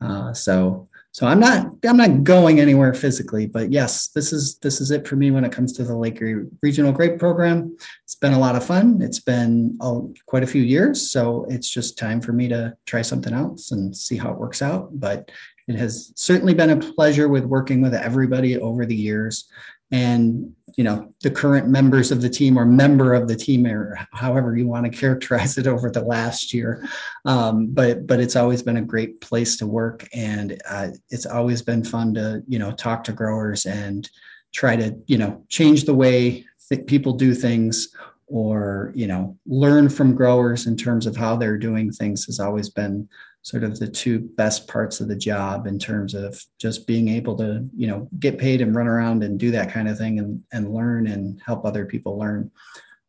Uh, 0.00 0.32
so 0.32 0.88
so 1.12 1.26
I'm 1.26 1.40
not 1.40 1.66
I'm 1.84 1.98
not 1.98 2.24
going 2.24 2.58
anywhere 2.58 2.94
physically, 2.94 3.46
but 3.46 3.70
yes, 3.70 4.08
this 4.08 4.32
is 4.32 4.56
this 4.58 4.80
is 4.80 4.90
it 4.90 5.06
for 5.06 5.16
me 5.16 5.30
when 5.30 5.44
it 5.44 5.52
comes 5.52 5.74
to 5.74 5.84
the 5.84 5.96
Lake 5.96 6.22
Regional 6.62 6.90
Grape 6.90 7.18
Program. 7.18 7.76
It's 8.04 8.14
been 8.14 8.32
a 8.32 8.38
lot 8.38 8.56
of 8.56 8.64
fun. 8.64 9.02
It's 9.02 9.20
been 9.20 9.76
oh, 9.82 10.14
quite 10.24 10.42
a 10.42 10.46
few 10.46 10.62
years, 10.62 11.10
so 11.10 11.44
it's 11.50 11.68
just 11.68 11.98
time 11.98 12.22
for 12.22 12.32
me 12.32 12.48
to 12.48 12.74
try 12.86 13.02
something 13.02 13.34
else 13.34 13.72
and 13.72 13.94
see 13.94 14.16
how 14.16 14.32
it 14.32 14.38
works 14.38 14.62
out. 14.62 14.98
But 14.98 15.30
it 15.68 15.76
has 15.76 16.12
certainly 16.16 16.54
been 16.54 16.70
a 16.70 16.76
pleasure 16.94 17.28
with 17.28 17.44
working 17.44 17.82
with 17.82 17.94
everybody 17.94 18.58
over 18.58 18.86
the 18.86 18.96
years 18.96 19.50
and 19.92 20.54
you 20.76 20.82
know 20.82 21.12
the 21.22 21.30
current 21.30 21.68
members 21.68 22.10
of 22.10 22.22
the 22.22 22.30
team 22.30 22.58
or 22.58 22.64
member 22.64 23.12
of 23.12 23.28
the 23.28 23.36
team 23.36 23.66
or 23.66 23.98
however 24.12 24.56
you 24.56 24.66
want 24.66 24.90
to 24.90 24.98
characterize 24.98 25.58
it 25.58 25.66
over 25.66 25.90
the 25.90 26.02
last 26.02 26.52
year. 26.52 26.88
Um, 27.26 27.68
but 27.68 28.06
but 28.06 28.18
it's 28.18 28.34
always 28.36 28.62
been 28.62 28.78
a 28.78 28.82
great 28.82 29.20
place 29.20 29.56
to 29.58 29.66
work 29.66 30.08
and 30.14 30.60
uh, 30.68 30.88
it's 31.10 31.26
always 31.26 31.62
been 31.62 31.84
fun 31.84 32.14
to 32.14 32.42
you 32.48 32.58
know 32.58 32.72
talk 32.72 33.04
to 33.04 33.12
growers 33.12 33.66
and 33.66 34.08
try 34.52 34.74
to 34.76 34.96
you 35.06 35.18
know 35.18 35.44
change 35.48 35.84
the 35.84 35.94
way 35.94 36.44
th- 36.68 36.86
people 36.86 37.12
do 37.12 37.34
things 37.34 37.94
or 38.26 38.92
you 38.94 39.06
know 39.06 39.36
learn 39.46 39.88
from 39.88 40.14
growers 40.14 40.66
in 40.66 40.76
terms 40.76 41.06
of 41.06 41.16
how 41.16 41.36
they're 41.36 41.58
doing 41.58 41.90
things 41.90 42.24
has 42.24 42.40
always 42.40 42.68
been 42.68 43.08
sort 43.42 43.64
of 43.64 43.78
the 43.78 43.88
two 43.88 44.20
best 44.36 44.68
parts 44.68 45.00
of 45.00 45.08
the 45.08 45.16
job 45.16 45.66
in 45.66 45.78
terms 45.78 46.14
of 46.14 46.40
just 46.58 46.86
being 46.86 47.08
able 47.08 47.36
to 47.36 47.68
you 47.76 47.86
know 47.86 48.08
get 48.18 48.38
paid 48.38 48.60
and 48.60 48.74
run 48.74 48.86
around 48.86 49.22
and 49.22 49.38
do 49.38 49.50
that 49.50 49.70
kind 49.70 49.88
of 49.88 49.98
thing 49.98 50.18
and, 50.18 50.42
and 50.52 50.72
learn 50.72 51.06
and 51.06 51.40
help 51.44 51.64
other 51.64 51.84
people 51.84 52.18
learn. 52.18 52.50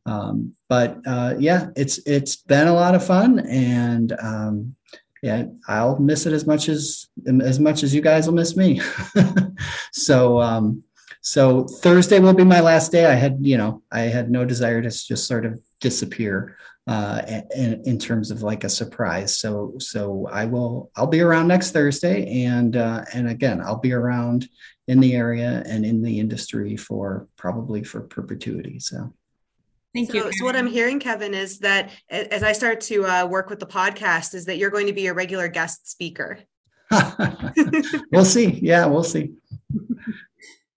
Um, 0.05 0.53
but 0.67 0.97
uh, 1.05 1.35
yeah 1.39 1.69
it's 1.75 1.99
it's 2.05 2.35
been 2.35 2.67
a 2.67 2.73
lot 2.73 2.95
of 2.95 3.05
fun 3.05 3.39
and 3.47 4.11
um, 4.21 4.75
yeah 5.21 5.45
i'll 5.69 5.97
miss 5.97 6.25
it 6.25 6.33
as 6.33 6.45
much 6.45 6.67
as 6.67 7.07
as 7.41 7.57
much 7.57 7.83
as 7.83 7.95
you 7.95 8.01
guys 8.01 8.27
will 8.27 8.33
miss 8.33 8.57
me. 8.57 8.81
So 9.93 10.41
um, 10.41 10.83
so 11.23 11.63
thursday 11.63 12.19
will 12.19 12.33
be 12.33 12.43
my 12.43 12.59
last 12.59 12.91
day 12.91 13.07
i 13.07 13.15
had 13.15 13.37
you 13.41 13.57
know 13.57 13.81
i 13.91 14.01
had 14.01 14.29
no 14.29 14.45
desire 14.45 14.81
to 14.81 14.89
just 14.89 15.25
sort 15.25 15.45
of 15.45 15.59
disappear 15.79 16.55
uh, 16.85 17.21
in, 17.55 17.81
in, 17.85 17.97
terms 17.97 18.29
of 18.29 18.43
like 18.43 18.63
a 18.63 18.69
surprise. 18.69 19.37
So 19.37 19.75
so 19.79 20.27
I 20.31 20.45
will 20.45 20.91
I'll 20.95 21.07
be 21.07 21.21
around 21.21 21.47
next 21.47 21.71
Thursday, 21.71 22.43
and 22.43 22.75
uh, 22.75 23.05
and 23.13 23.29
again 23.29 23.61
I'll 23.61 23.79
be 23.79 23.93
around 23.93 24.49
in 24.87 24.99
the 24.99 25.15
area 25.15 25.63
and 25.65 25.85
in 25.85 26.01
the 26.01 26.19
industry 26.19 26.75
for 26.75 27.27
probably 27.37 27.83
for 27.83 28.01
perpetuity. 28.01 28.79
So. 28.79 29.13
Thank 29.95 30.09
so, 30.09 30.15
you. 30.15 30.33
So 30.33 30.43
what 30.43 30.55
I'm 30.55 30.67
hearing, 30.67 30.99
Kevin, 30.99 31.35
is 31.35 31.59
that 31.59 31.91
as 32.09 32.41
I 32.41 32.51
start 32.53 32.81
to 32.81 33.05
uh, 33.05 33.25
work 33.27 33.51
with 33.51 33.59
the 33.59 33.67
podcast, 33.67 34.33
is 34.33 34.45
that 34.45 34.57
you're 34.57 34.71
going 34.71 34.87
to 34.87 34.93
be 34.93 35.05
a 35.05 35.13
regular 35.13 35.47
guest 35.47 35.87
speaker. 35.87 36.39
we'll 38.11 38.25
see. 38.25 38.59
Yeah, 38.59 38.87
we'll 38.87 39.03
see. 39.03 39.33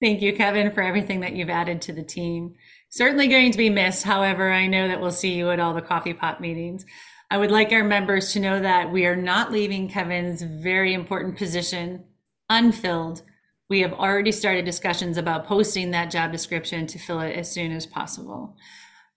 Thank 0.00 0.20
you, 0.22 0.34
Kevin, 0.34 0.72
for 0.72 0.82
everything 0.82 1.20
that 1.20 1.34
you've 1.34 1.50
added 1.50 1.80
to 1.82 1.92
the 1.92 2.02
team 2.02 2.54
certainly 2.96 3.28
going 3.28 3.52
to 3.52 3.58
be 3.58 3.70
missed. 3.70 4.04
However, 4.04 4.50
I 4.50 4.66
know 4.66 4.88
that 4.88 5.00
we'll 5.00 5.10
see 5.10 5.34
you 5.34 5.50
at 5.50 5.60
all 5.60 5.74
the 5.74 5.82
coffee 5.82 6.14
pot 6.14 6.40
meetings. 6.40 6.84
I 7.30 7.38
would 7.38 7.50
like 7.50 7.72
our 7.72 7.84
members 7.84 8.32
to 8.32 8.40
know 8.40 8.60
that 8.60 8.92
we 8.92 9.04
are 9.06 9.16
not 9.16 9.52
leaving 9.52 9.88
Kevin's 9.88 10.42
very 10.42 10.94
important 10.94 11.36
position 11.36 12.04
unfilled. 12.48 13.22
We 13.68 13.80
have 13.80 13.92
already 13.92 14.30
started 14.30 14.64
discussions 14.64 15.18
about 15.18 15.46
posting 15.46 15.90
that 15.90 16.10
job 16.10 16.30
description 16.30 16.86
to 16.86 16.98
fill 16.98 17.20
it 17.20 17.36
as 17.36 17.50
soon 17.50 17.72
as 17.72 17.84
possible. 17.84 18.56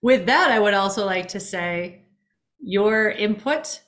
With 0.02 0.26
that, 0.26 0.50
I 0.50 0.58
would 0.58 0.74
also 0.74 1.06
like 1.06 1.28
to 1.28 1.40
say 1.40 2.02
your 2.58 3.10
input 3.10 3.80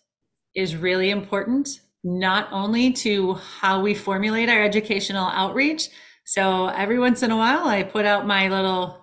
is 0.55 0.77
really 0.77 1.11
important, 1.11 1.81
not 2.05 2.49
only 2.53 2.93
to 2.93 3.35
how 3.35 3.81
we 3.81 3.95
formulate 3.95 4.49
our 4.49 4.63
educational 4.63 5.27
outreach. 5.27 5.89
So 6.25 6.69
every 6.69 6.99
once 6.99 7.23
in 7.23 7.31
a 7.31 7.37
while, 7.37 7.67
I 7.67 7.83
put 7.83 8.07
out 8.07 8.27
my 8.27 8.49
little 8.49 9.03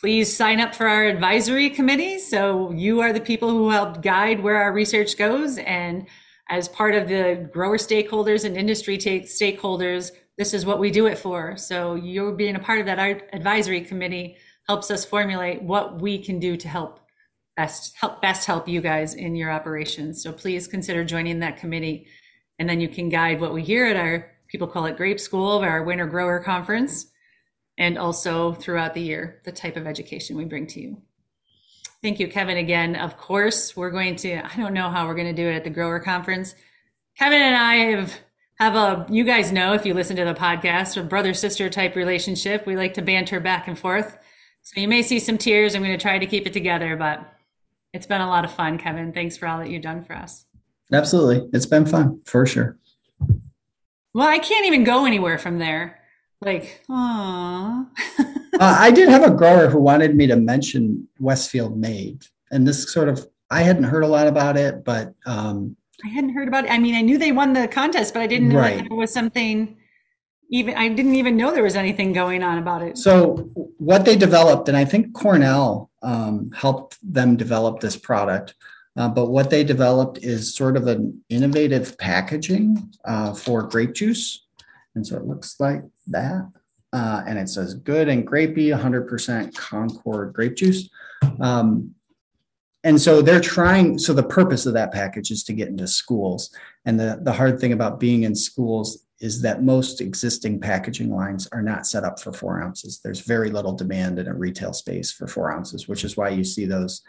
please 0.00 0.36
sign 0.36 0.60
up 0.60 0.74
for 0.74 0.86
our 0.86 1.04
advisory 1.04 1.70
committee. 1.70 2.18
So 2.18 2.70
you 2.72 3.00
are 3.00 3.12
the 3.12 3.20
people 3.20 3.48
who 3.48 3.70
help 3.70 4.02
guide 4.02 4.40
where 4.40 4.56
our 4.56 4.72
research 4.72 5.16
goes. 5.16 5.56
And 5.58 6.06
as 6.50 6.68
part 6.68 6.94
of 6.94 7.08
the 7.08 7.48
grower 7.52 7.78
stakeholders 7.78 8.44
and 8.44 8.56
industry 8.56 8.98
stakeholders, 8.98 10.10
this 10.36 10.52
is 10.52 10.66
what 10.66 10.78
we 10.78 10.90
do 10.90 11.06
it 11.06 11.16
for. 11.16 11.56
So 11.56 11.94
you're 11.94 12.32
being 12.32 12.56
a 12.56 12.60
part 12.60 12.80
of 12.80 12.86
that 12.86 12.98
advisory 13.32 13.80
committee 13.80 14.36
helps 14.66 14.90
us 14.90 15.04
formulate 15.04 15.62
what 15.62 16.00
we 16.02 16.18
can 16.18 16.38
do 16.38 16.56
to 16.56 16.68
help 16.68 17.00
best 17.56 17.94
help 17.96 18.20
best 18.20 18.46
help 18.46 18.66
you 18.68 18.80
guys 18.80 19.14
in 19.14 19.36
your 19.36 19.50
operations. 19.50 20.22
So 20.22 20.32
please 20.32 20.66
consider 20.66 21.04
joining 21.04 21.38
that 21.38 21.56
committee. 21.56 22.08
And 22.58 22.68
then 22.68 22.80
you 22.80 22.88
can 22.88 23.08
guide 23.08 23.40
what 23.40 23.54
we 23.54 23.62
hear 23.62 23.86
at 23.86 23.96
our 23.96 24.33
people 24.54 24.68
call 24.68 24.86
it 24.86 24.96
grape 24.96 25.18
school, 25.18 25.58
our 25.58 25.82
winter 25.82 26.06
grower 26.06 26.38
conference 26.38 27.06
and 27.76 27.98
also 27.98 28.52
throughout 28.52 28.94
the 28.94 29.00
year, 29.00 29.40
the 29.44 29.50
type 29.50 29.76
of 29.76 29.84
education 29.84 30.36
we 30.36 30.44
bring 30.44 30.64
to 30.64 30.80
you. 30.80 31.02
Thank 32.02 32.20
you, 32.20 32.28
Kevin. 32.28 32.56
Again, 32.56 32.94
of 32.94 33.16
course, 33.16 33.76
we're 33.76 33.90
going 33.90 34.14
to, 34.14 34.36
I 34.46 34.56
don't 34.56 34.72
know 34.72 34.90
how 34.90 35.08
we're 35.08 35.16
going 35.16 35.34
to 35.34 35.42
do 35.42 35.48
it 35.48 35.56
at 35.56 35.64
the 35.64 35.70
grower 35.70 35.98
conference. 35.98 36.54
Kevin 37.18 37.42
and 37.42 37.56
I 37.56 37.74
have 37.96 38.14
have 38.60 38.76
a 38.76 39.06
you 39.12 39.24
guys 39.24 39.50
know 39.50 39.72
if 39.72 39.84
you 39.84 39.92
listen 39.92 40.14
to 40.14 40.24
the 40.24 40.34
podcast 40.34 40.96
a 40.96 41.02
brother 41.02 41.34
sister 41.34 41.68
type 41.68 41.96
relationship. 41.96 42.64
We 42.64 42.76
like 42.76 42.94
to 42.94 43.02
banter 43.02 43.40
back 43.40 43.66
and 43.66 43.76
forth. 43.76 44.16
So 44.62 44.80
you 44.80 44.86
may 44.86 45.02
see 45.02 45.18
some 45.18 45.36
tears. 45.36 45.74
I'm 45.74 45.82
going 45.82 45.98
to 45.98 46.00
try 46.00 46.20
to 46.20 46.26
keep 46.26 46.46
it 46.46 46.52
together 46.52 46.96
but 46.96 47.28
it's 47.92 48.06
been 48.06 48.20
a 48.20 48.28
lot 48.28 48.44
of 48.44 48.52
fun 48.52 48.78
kevin. 48.78 49.12
Thanks 49.12 49.36
for 49.36 49.48
all 49.48 49.58
that 49.58 49.68
you've 49.70 49.82
done 49.82 50.04
for 50.04 50.14
us. 50.14 50.46
Absolutely. 50.92 51.48
It's 51.52 51.66
been 51.66 51.86
fun 51.86 52.20
for 52.24 52.46
sure 52.46 52.78
well 54.14 54.28
i 54.28 54.38
can't 54.38 54.66
even 54.66 54.84
go 54.84 55.04
anywhere 55.04 55.36
from 55.36 55.58
there 55.58 56.00
like, 56.44 56.82
uh, 56.90 57.84
I 58.60 58.90
did 58.94 59.08
have 59.08 59.22
a 59.22 59.30
grower 59.30 59.68
who 59.68 59.78
wanted 59.78 60.14
me 60.14 60.26
to 60.26 60.36
mention 60.36 61.08
Westfield 61.18 61.78
Made, 61.78 62.26
and 62.50 62.68
this 62.68 62.92
sort 62.92 63.08
of 63.08 63.26
I 63.50 63.62
hadn't 63.62 63.84
heard 63.84 64.04
a 64.04 64.08
lot 64.08 64.26
about 64.26 64.56
it, 64.56 64.84
but 64.84 65.14
um, 65.26 65.76
I 66.04 66.08
hadn't 66.08 66.34
heard 66.34 66.48
about 66.48 66.64
it. 66.64 66.70
I 66.70 66.78
mean, 66.78 66.94
I 66.94 67.00
knew 67.00 67.18
they 67.18 67.32
won 67.32 67.52
the 67.52 67.68
contest, 67.68 68.12
but 68.12 68.20
I 68.20 68.26
didn't 68.26 68.50
know 68.50 68.58
right. 68.58 68.86
there 68.88 68.96
was 68.96 69.12
something. 69.12 69.76
Even 70.50 70.74
I 70.74 70.88
didn't 70.88 71.14
even 71.14 71.36
know 71.36 71.52
there 71.52 71.62
was 71.62 71.76
anything 71.76 72.12
going 72.12 72.42
on 72.42 72.58
about 72.58 72.82
it. 72.82 72.98
So 72.98 73.50
what 73.78 74.04
they 74.04 74.14
developed, 74.14 74.68
and 74.68 74.76
I 74.76 74.84
think 74.84 75.14
Cornell 75.14 75.90
um, 76.02 76.50
helped 76.54 76.98
them 77.02 77.36
develop 77.36 77.80
this 77.80 77.96
product. 77.96 78.54
Uh, 78.96 79.08
but 79.08 79.30
what 79.30 79.50
they 79.50 79.64
developed 79.64 80.18
is 80.18 80.54
sort 80.54 80.76
of 80.76 80.86
an 80.86 81.22
innovative 81.28 81.98
packaging 81.98 82.94
uh, 83.04 83.34
for 83.34 83.62
grape 83.64 83.92
juice. 83.92 84.46
And 84.94 85.06
so 85.06 85.16
it 85.16 85.26
looks 85.26 85.58
like 85.58 85.82
that. 86.08 86.48
Uh, 86.92 87.22
and 87.26 87.38
it 87.38 87.48
says 87.48 87.74
good 87.74 88.08
and 88.08 88.26
grapey, 88.26 88.68
100% 88.76 89.54
Concord 89.56 90.32
grape 90.32 90.54
juice. 90.54 90.88
Um, 91.40 91.94
and 92.84 93.00
so 93.00 93.22
they're 93.22 93.40
trying, 93.40 93.98
so 93.98 94.12
the 94.12 94.22
purpose 94.22 94.66
of 94.66 94.74
that 94.74 94.92
package 94.92 95.30
is 95.30 95.42
to 95.44 95.54
get 95.54 95.68
into 95.68 95.88
schools. 95.88 96.54
And 96.84 97.00
the, 97.00 97.18
the 97.22 97.32
hard 97.32 97.58
thing 97.58 97.72
about 97.72 97.98
being 97.98 98.24
in 98.24 98.34
schools 98.34 99.06
is 99.20 99.40
that 99.40 99.62
most 99.62 100.02
existing 100.02 100.60
packaging 100.60 101.08
lines 101.08 101.48
are 101.50 101.62
not 101.62 101.86
set 101.86 102.04
up 102.04 102.20
for 102.20 102.30
four 102.30 102.62
ounces. 102.62 103.00
There's 103.02 103.20
very 103.20 103.48
little 103.50 103.72
demand 103.72 104.18
in 104.18 104.28
a 104.28 104.34
retail 104.34 104.74
space 104.74 105.10
for 105.10 105.26
four 105.26 105.50
ounces, 105.50 105.88
which 105.88 106.04
is 106.04 106.16
why 106.16 106.28
you 106.28 106.44
see 106.44 106.66
those 106.66 107.00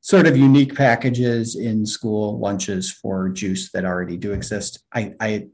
sort 0.00 0.26
of 0.26 0.38
unique 0.38 0.74
packages 0.74 1.54
in 1.54 1.84
school 1.84 2.38
lunches 2.38 2.90
for 2.90 3.28
juice 3.28 3.70
that 3.72 3.84
already 3.84 4.16
do 4.16 4.32
exist. 4.32 4.82
I, 4.94 5.14
I 5.20 5.48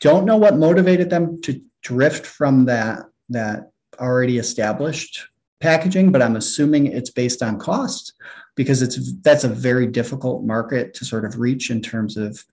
don't 0.00 0.24
know 0.24 0.36
what 0.36 0.56
motivated 0.56 1.10
them 1.10 1.40
to 1.42 1.60
drift 1.82 2.26
from 2.26 2.64
that 2.64 3.04
that 3.28 3.70
already 4.00 4.38
established 4.38 5.28
packaging, 5.60 6.10
but 6.10 6.22
I'm 6.22 6.34
assuming 6.34 6.86
it's 6.86 7.10
based 7.10 7.40
on 7.40 7.60
cost 7.60 8.14
because 8.54 8.82
it's 8.82 9.12
that's 9.22 9.44
a 9.44 9.48
very 9.48 9.86
difficult 9.86 10.44
market 10.44 10.94
to 10.94 11.04
sort 11.04 11.24
of 11.24 11.38
reach 11.38 11.70
in 11.70 11.80
terms 11.80 12.16
of 12.16 12.44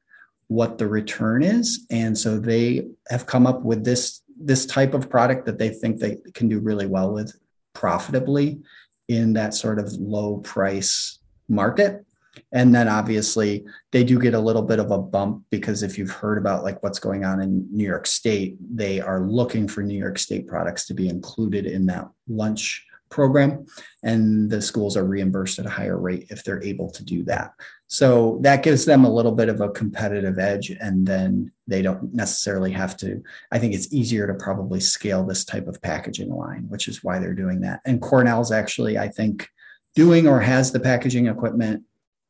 what 0.47 0.77
the 0.77 0.87
return 0.87 1.43
is. 1.43 1.85
And 1.89 2.17
so 2.17 2.39
they 2.39 2.87
have 3.09 3.25
come 3.25 3.45
up 3.45 3.61
with 3.63 3.83
this 3.83 4.21
this 4.39 4.65
type 4.65 4.93
of 4.93 5.09
product 5.09 5.45
that 5.45 5.57
they 5.57 5.69
think 5.69 5.99
they 5.99 6.17
can 6.33 6.47
do 6.47 6.59
really 6.59 6.85
well 6.85 7.11
with 7.11 7.37
profitably 7.73 8.61
in 9.09 9.33
that 9.33 9.53
sort 9.53 9.79
of 9.79 9.91
low 9.93 10.37
price 10.37 11.19
market 11.49 12.05
and 12.51 12.73
then 12.73 12.87
obviously 12.87 13.65
they 13.91 14.03
do 14.03 14.19
get 14.19 14.33
a 14.33 14.39
little 14.39 14.61
bit 14.61 14.79
of 14.79 14.91
a 14.91 14.97
bump 14.97 15.43
because 15.49 15.83
if 15.83 15.97
you've 15.97 16.11
heard 16.11 16.37
about 16.37 16.63
like 16.63 16.81
what's 16.83 16.99
going 16.99 17.25
on 17.25 17.41
in 17.41 17.67
new 17.71 17.85
york 17.85 18.05
state 18.05 18.57
they 18.75 18.99
are 18.99 19.21
looking 19.21 19.67
for 19.67 19.81
new 19.81 19.97
york 19.97 20.17
state 20.17 20.47
products 20.47 20.85
to 20.85 20.93
be 20.93 21.09
included 21.09 21.65
in 21.65 21.85
that 21.85 22.07
lunch 22.27 22.85
program 23.09 23.65
and 24.03 24.49
the 24.49 24.61
schools 24.61 24.95
are 24.95 25.05
reimbursed 25.05 25.59
at 25.59 25.65
a 25.65 25.69
higher 25.69 25.97
rate 25.97 26.27
if 26.29 26.43
they're 26.43 26.63
able 26.63 26.89
to 26.89 27.03
do 27.03 27.23
that 27.23 27.53
so 27.87 28.37
that 28.41 28.63
gives 28.63 28.85
them 28.85 29.03
a 29.03 29.13
little 29.13 29.31
bit 29.31 29.49
of 29.49 29.61
a 29.61 29.69
competitive 29.69 30.37
edge 30.37 30.69
and 30.69 31.05
then 31.05 31.51
they 31.67 31.81
don't 31.81 32.13
necessarily 32.13 32.71
have 32.71 32.95
to 32.95 33.21
i 33.51 33.59
think 33.59 33.73
it's 33.73 33.91
easier 33.93 34.27
to 34.27 34.33
probably 34.35 34.79
scale 34.79 35.25
this 35.25 35.43
type 35.43 35.67
of 35.67 35.81
packaging 35.81 36.29
line 36.29 36.65
which 36.69 36.87
is 36.87 37.03
why 37.03 37.19
they're 37.19 37.33
doing 37.33 37.61
that 37.61 37.79
and 37.85 38.01
cornell's 38.01 38.51
actually 38.51 38.97
i 38.97 39.07
think 39.07 39.49
doing 39.95 40.27
or 40.27 40.39
has 40.39 40.71
the 40.71 40.79
packaging 40.79 41.27
equipment 41.27 41.83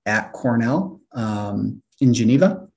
at 0.06 0.34
Cornell 0.34 1.02
um, 1.14 1.82
in 2.00 2.14
Geneva. 2.14 2.68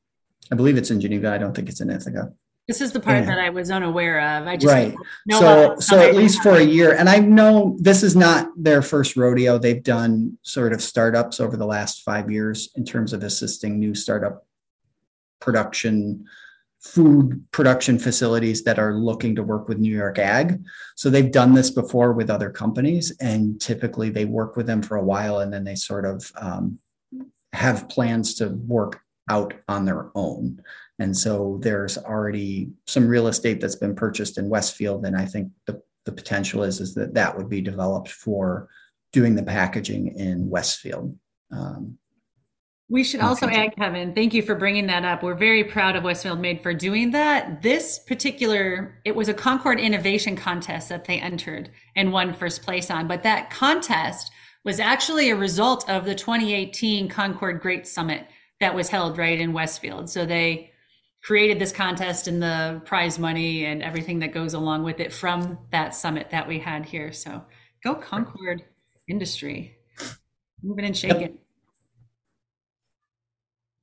I 0.51 0.55
believe 0.55 0.77
it's 0.77 0.91
in 0.91 1.01
Geneva. 1.01 1.33
I 1.33 1.39
don't 1.39 1.55
think 1.55 1.69
it's 1.69 1.81
in 1.81 1.91
Ithaca. 1.91 2.33
This 2.69 2.81
is 2.81 2.93
the 2.93 3.01
part 3.01 3.21
yeah. 3.21 3.27
that 3.27 3.39
I 3.41 3.51
was 3.51 3.71
unaware 3.71 4.21
of. 4.21 4.47
I 4.47 4.57
just 4.57 4.73
right. 4.73 4.95
so 5.31 5.77
so 5.81 5.99
at 5.99 6.15
least 6.15 6.43
for 6.43 6.55
a 6.55 6.63
year, 6.63 6.97
and 6.97 7.09
I 7.09 7.19
know 7.19 7.77
this 7.81 8.05
is 8.05 8.15
not 8.15 8.51
their 8.57 8.83
first 8.83 9.17
rodeo. 9.17 9.59
They've 9.59 9.83
done 9.83 10.39
sort 10.43 10.73
of 10.73 10.81
startups 10.81 11.41
over 11.41 11.57
the 11.57 11.67
last 11.67 12.03
five 12.03 12.31
years 12.31 12.71
in 12.77 12.85
terms 12.85 13.13
of 13.13 13.25
assisting 13.25 13.81
new 13.81 13.95
startup 13.95 14.47
production 15.41 16.25
food 16.83 17.45
production 17.53 17.99
facilities 17.99 18.65
that 18.65 18.79
are 18.79 18.95
looking 18.95 19.37
to 19.37 19.43
work 19.43 19.69
with 19.69 19.79
New 19.79 19.95
York 19.95 20.19
Ag. 20.19 20.63
So 20.97 21.11
they've 21.11 21.31
done 21.31 21.55
this 21.55 21.71
before 21.71 22.13
with 22.13 22.31
other 22.31 22.51
companies, 22.51 23.17
and 23.21 23.61
typically 23.61 24.11
they 24.11 24.25
work 24.25 24.57
with 24.57 24.67
them 24.67 24.83
for 24.83 24.97
a 24.97 25.05
while, 25.05 25.41
and 25.41 25.53
then 25.53 25.65
they 25.65 25.75
sort 25.75 26.05
of 26.05 26.31
um, 26.41 26.79
have 27.53 27.89
plans 27.89 28.35
to 28.37 28.49
work 28.49 29.01
out 29.29 29.55
on 29.69 29.85
their 29.85 30.11
own. 30.15 30.61
And 30.99 31.17
so 31.17 31.59
there's 31.63 31.99
already 31.99 32.71
some 32.87 33.09
real 33.09 33.29
estate 33.29 33.61
that's 33.61 33.77
been 33.77 33.95
purchased 33.95 34.39
in 34.39 34.49
Westfield. 34.49 35.05
And 35.05 35.17
I 35.17 35.25
think 35.25 35.51
the, 35.67 35.83
the 36.05 36.13
potential 36.13 36.63
is, 36.63 36.81
is 36.81 36.95
that 36.95 37.15
that 37.15 37.37
would 37.37 37.49
be 37.49 37.61
developed 37.61 38.11
for 38.11 38.69
doing 39.13 39.35
the 39.35 39.43
packaging 39.43 40.17
in 40.17 40.49
Westfield. 40.49 41.17
Um, 41.51 41.99
we 42.89 43.05
should 43.05 43.21
also 43.21 43.47
add, 43.49 43.75
Kevin, 43.75 44.15
thank 44.15 44.35
you 44.35 44.43
for 44.43 44.55
bringing 44.55 44.87
that 44.89 45.03
up. 45.03 45.23
We're 45.23 45.35
very 45.35 45.65
proud 45.65 45.97
of 45.97 46.05
Westfield 46.05 46.41
Made 46.41 46.63
for 46.63 46.75
doing 46.75 47.11
that. 47.13 47.63
This 47.63 47.99
particular, 47.99 49.01
it 49.07 49.17
was 49.17 49.31
a 49.31 49.35
Concord 49.35 49.81
Innovation 49.81 50.37
Contest 50.37 50.91
that 50.91 51.07
they 51.07 51.19
entered 51.19 51.71
and 51.97 52.13
won 52.13 52.35
first 52.35 52.63
place 52.63 52.91
on. 52.91 53.09
But 53.09 53.23
that 53.23 53.49
contest 53.49 54.31
was 54.65 54.79
actually 54.79 55.31
a 55.31 55.37
result 55.37 55.89
of 55.89 56.05
the 56.05 56.15
2018 56.15 57.09
Concord 57.09 57.63
Grape 57.63 57.87
Summit 57.87 58.27
that 58.63 58.75
was 58.75 58.89
held 58.89 59.19
right 59.19 59.41
in 59.41 59.53
Westfield. 59.53 60.09
So 60.09 60.25
they 60.25 60.71
created 61.23 61.59
this 61.59 61.73
contest 61.73 62.29
and 62.29 62.41
the 62.43 62.81
prize 62.85 63.19
money 63.19 63.67
and 63.67 63.83
everything 63.83 64.21
that 64.21 64.33
goes 64.33 64.55
along 64.55 64.85
with 64.85 65.01
it 65.01 65.13
from 65.13 65.59
that 65.71 65.95
summit 65.95 66.31
that 66.31 66.47
we 66.47 66.59
had 66.59 66.87
here. 66.87 67.13
So 67.13 67.45
go 67.85 67.95
Concord 67.95 68.63
industry, 69.09 69.77
moving 70.63 70.85
and 70.85 70.97
shaking. 70.97 71.21
Yep. 71.21 71.35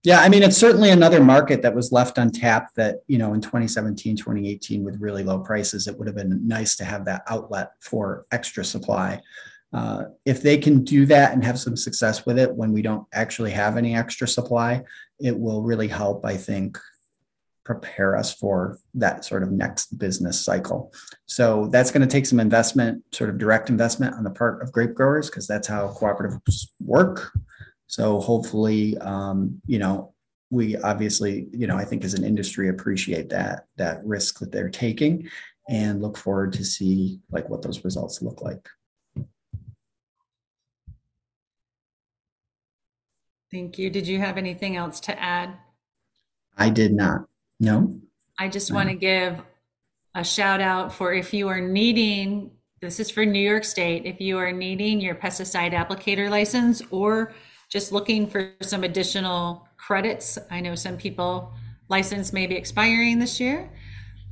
Yeah, 0.04 0.22
I 0.22 0.30
mean, 0.30 0.44
it's 0.44 0.56
certainly 0.56 0.92
another 0.92 1.22
market 1.22 1.62
that 1.62 1.76
was 1.76 1.92
left 1.92 2.18
untapped 2.18 2.78
that, 2.78 3.00
you 3.08 3.18
know, 3.18 3.34
in 3.34 3.42
2017, 3.42 4.16
2018, 4.16 4.86
with 4.86 4.96
really 5.02 5.24
low 5.24 5.40
prices, 5.40 5.88
it 5.88 5.98
would 5.98 6.08
have 6.08 6.16
been 6.16 6.48
nice 6.48 6.78
to 6.78 6.86
have 6.86 7.04
that 7.04 7.24
outlet 7.28 7.72
for 7.82 8.26
extra 8.32 8.64
supply. 8.64 9.22
Uh, 9.72 10.06
if 10.26 10.42
they 10.42 10.58
can 10.58 10.84
do 10.84 11.06
that 11.06 11.34
and 11.34 11.44
have 11.44 11.60
some 11.60 11.78
success 11.78 12.26
with 12.26 12.40
it 12.40 12.54
when 12.56 12.72
we 12.74 12.82
don't 12.82 13.06
actually 13.14 13.52
have 13.52 13.78
any 13.78 13.96
extra 13.96 14.28
supply, 14.28 14.84
it 15.20 15.38
will 15.38 15.62
really 15.62 15.88
help, 15.88 16.26
I 16.26 16.38
think, 16.38 16.78
prepare 17.66 18.18
us 18.18 18.34
for 18.34 18.80
that 18.96 19.24
sort 19.24 19.44
of 19.44 19.52
next 19.52 20.00
business 20.00 20.44
cycle. 20.44 20.92
So 21.28 21.68
that's 21.68 21.92
going 21.92 22.02
to 22.02 22.12
take 22.12 22.26
some 22.26 22.40
investment, 22.40 23.04
sort 23.12 23.30
of 23.30 23.38
direct 23.38 23.70
investment 23.70 24.16
on 24.16 24.24
the 24.24 24.32
part 24.32 24.64
of 24.64 24.72
grape 24.72 24.96
growers, 24.96 25.30
because 25.30 25.46
that's 25.46 25.68
how 25.68 25.90
cooperatives 25.90 26.70
work. 26.80 27.32
So 27.86 28.20
hopefully, 28.20 28.98
um, 28.98 29.62
you 29.68 29.78
know, 29.78 30.14
we 30.50 30.78
obviously, 30.78 31.48
you 31.52 31.68
know, 31.68 31.78
I 31.78 31.86
think 31.86 32.04
as 32.04 32.16
an 32.16 32.24
industry 32.24 32.70
appreciate 32.70 33.30
that 33.30 33.66
that 33.78 34.04
risk 34.04 34.40
that 34.40 34.52
they're 34.52 34.70
taking 34.70 35.30
and 35.70 36.02
look 36.02 36.18
forward 36.18 36.54
to 36.54 36.66
see 36.66 37.20
like 37.30 37.48
what 37.50 37.62
those 37.62 37.84
results 37.86 38.24
look 38.24 38.42
like. 38.42 38.68
Thank 43.52 43.78
you. 43.78 43.90
Did 43.90 44.08
you 44.08 44.20
have 44.20 44.38
anything 44.38 44.76
else 44.76 45.00
to 45.02 45.20
add? 45.20 45.56
I 46.58 46.70
did 46.70 46.94
not. 46.94 47.28
No. 47.60 48.00
I 48.38 48.48
just 48.48 48.70
no. 48.70 48.76
want 48.76 48.90
to 48.90 48.96
give 48.96 49.42
a 50.16 50.24
shout 50.24 50.62
out 50.62 50.94
for 50.94 51.14
if 51.14 51.34
you 51.34 51.48
are 51.48 51.62
needing 51.62 52.52
this 52.82 53.00
is 53.00 53.10
for 53.10 53.26
New 53.26 53.42
York 53.42 53.66
State, 53.66 54.06
if 54.06 54.22
you 54.22 54.38
are 54.38 54.54
needing 54.54 55.02
your 55.02 55.16
pesticide 55.16 55.74
applicator 55.74 56.30
license 56.30 56.82
or 56.92 57.34
just 57.68 57.92
looking 57.92 58.26
for 58.26 58.54
some 58.62 58.86
additional 58.86 59.68
credits. 59.76 60.38
I 60.50 60.62
know 60.62 60.76
some 60.76 60.96
people 60.96 61.52
license 61.90 62.32
may 62.32 62.48
be 62.48 62.56
expiring 62.56 63.20
this 63.20 63.40
year. 63.40 63.70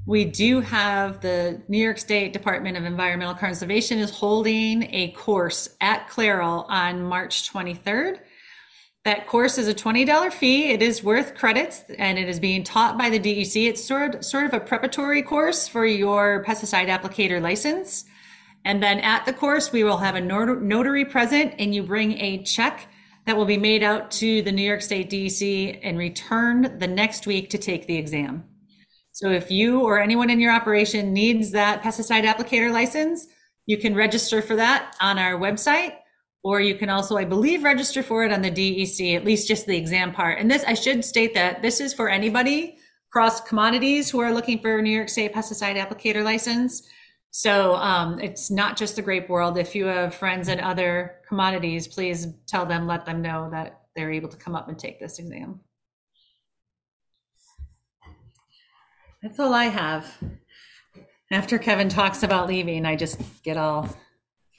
We 0.06 0.24
do 0.24 0.62
have 0.62 1.20
the 1.20 1.62
New 1.68 1.78
York 1.78 1.98
State 1.98 2.32
Department 2.32 2.78
of 2.78 2.86
Environmental 2.86 3.36
Conservation 3.36 4.00
is 4.00 4.12
holding 4.12 4.84
a 4.94 5.12
course 5.12 5.76
at 5.82 6.08
CLEREL 6.08 6.66
on 6.70 7.04
March 7.04 7.52
23rd. 7.52 8.20
That 9.08 9.26
course 9.26 9.58
is 9.58 9.70
a 9.70 9.74
$20 9.74 10.34
fee. 10.34 10.72
It 10.72 10.82
is 10.82 11.02
worth 11.02 11.34
credits 11.34 11.86
and 11.98 12.20
it 12.20 12.28
is 12.28 12.42
being 12.42 12.66
taught 12.66 12.98
by 12.98 13.10
the 13.10 13.18
DEC. 13.18 13.70
It's 13.70 13.82
sort, 13.82 14.26
sort 14.26 14.44
of 14.44 14.54
a 14.54 14.60
preparatory 14.60 15.22
course 15.22 15.66
for 15.66 15.86
your 15.86 16.44
pesticide 16.44 16.90
applicator 16.90 17.42
license. 17.42 18.04
And 18.66 18.84
then 18.84 19.00
at 19.00 19.26
the 19.26 19.32
course, 19.32 19.72
we 19.72 19.86
will 19.86 19.96
have 19.96 20.16
a 20.16 20.20
notary 20.20 21.06
present 21.06 21.54
and 21.58 21.74
you 21.74 21.84
bring 21.84 22.20
a 22.20 22.44
check 22.44 22.90
that 23.26 23.38
will 23.38 23.46
be 23.46 23.56
made 23.56 23.82
out 23.82 24.12
to 24.12 24.42
the 24.42 24.52
New 24.52 24.62
York 24.62 24.82
State 24.82 25.10
DEC 25.10 25.80
and 25.84 25.98
returned 25.98 26.82
the 26.82 26.88
next 26.88 27.26
week 27.26 27.50
to 27.52 27.58
take 27.58 27.88
the 27.88 27.96
exam. 27.96 28.44
So 29.14 29.32
if 29.32 29.50
you 29.50 29.84
or 29.84 30.02
anyone 30.02 30.30
in 30.30 30.42
your 30.42 30.52
operation 30.52 31.14
needs 31.14 31.52
that 31.52 31.82
pesticide 31.82 32.26
applicator 32.26 32.74
license, 32.74 33.26
you 33.68 33.78
can 33.78 33.96
register 33.96 34.42
for 34.42 34.58
that 34.58 34.98
on 35.00 35.18
our 35.18 35.40
website, 35.40 35.94
or 36.48 36.62
you 36.62 36.76
can 36.76 36.90
also, 36.90 37.18
I 37.18 37.26
believe, 37.26 37.66
register 37.66 38.02
for 38.02 38.24
it 38.24 38.32
on 38.32 38.42
the 38.42 38.50
DEC, 38.50 39.18
at 39.18 39.26
least 39.26 39.50
just 39.50 39.66
the 39.66 39.76
exam 39.76 40.14
part. 40.14 40.40
And 40.40 40.50
this, 40.50 40.64
I 40.66 40.76
should 40.76 41.04
state 41.04 41.34
that 41.34 41.62
this 41.62 41.82
is 41.82 41.94
for 41.94 42.08
anybody 42.08 42.78
across 43.10 43.42
commodities 43.42 44.10
who 44.10 44.22
are 44.22 44.34
looking 44.34 44.60
for 44.60 44.78
a 44.78 44.82
New 44.82 44.96
York 44.96 45.10
State 45.10 45.34
pesticide 45.34 45.76
applicator 45.76 46.24
license. 46.24 46.88
So 47.32 47.76
um, 47.76 48.22
it's 48.22 48.50
not 48.50 48.78
just 48.78 48.96
the 48.96 49.02
grape 49.02 49.28
world. 49.28 49.58
If 49.58 49.76
you 49.76 49.88
have 49.88 50.16
friends 50.16 50.48
in 50.48 50.62
other 50.62 51.16
commodities, 51.28 51.86
please 51.86 52.28
tell 52.48 52.66
them, 52.66 52.88
let 52.88 53.06
them 53.06 53.22
know 53.22 53.50
that 53.52 53.82
they're 53.98 54.14
able 54.14 54.30
to 54.30 54.38
come 54.38 54.56
up 54.56 54.70
and 54.70 54.80
take 54.80 55.02
this 55.02 55.20
exam. 55.20 55.60
That's 59.22 59.38
all 59.38 59.54
I 59.54 59.66
have. 59.66 60.08
After 61.30 61.58
Kevin 61.58 61.90
talks 61.90 62.24
about 62.24 62.48
leaving, 62.48 62.86
I 62.86 62.96
just 62.96 63.20
get 63.44 63.58
all 63.58 63.90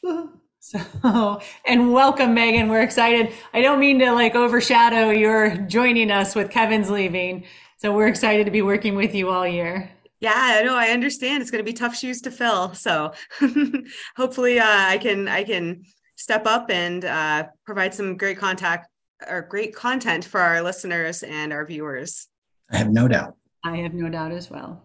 so 0.69 1.41
and 1.65 1.93
welcome 1.93 2.35
Megan. 2.35 2.69
We're 2.69 2.83
excited. 2.83 3.33
I 3.55 3.63
don't 3.63 3.81
mean 3.81 3.99
to 4.01 4.13
like 4.13 4.35
overshadow 4.35 5.11
your 5.11 5.57
joining 5.57 6.11
us 6.11 6.35
with 6.35 6.51
Kevin's 6.51 6.91
leaving. 6.91 7.45
So 7.79 7.95
we're 7.95 8.09
excited 8.09 8.45
to 8.45 8.51
be 8.51 8.61
working 8.61 8.95
with 8.95 9.15
you 9.15 9.31
all 9.31 9.47
year. 9.47 9.91
Yeah, 10.21 10.63
no, 10.65 10.75
I 10.75 10.89
understand. 10.89 11.41
It's 11.41 11.51
going 11.51 11.65
to 11.65 11.71
be 11.71 11.73
tough 11.73 11.97
shoes 11.97 12.21
to 12.23 12.31
fill. 12.31 12.75
So 12.75 13.13
hopefully, 14.17 14.59
uh, 14.59 14.67
I 14.67 14.99
can 14.99 15.27
I 15.27 15.45
can 15.45 15.85
step 16.17 16.47
up 16.47 16.71
and 16.71 17.05
uh, 17.05 17.47
provide 17.65 17.95
some 17.95 18.17
great 18.17 18.37
contact 18.37 18.91
or 19.27 19.43
great 19.43 19.75
content 19.75 20.25
for 20.25 20.41
our 20.41 20.61
listeners 20.61 21.23
and 21.23 21.53
our 21.53 21.65
viewers. 21.65 22.29
I 22.71 22.77
have 22.77 22.91
no 22.91 23.09
doubt. 23.09 23.37
I 23.65 23.77
have 23.77 23.95
no 23.95 24.11
doubt 24.11 24.33
as 24.33 24.51
well. 24.51 24.83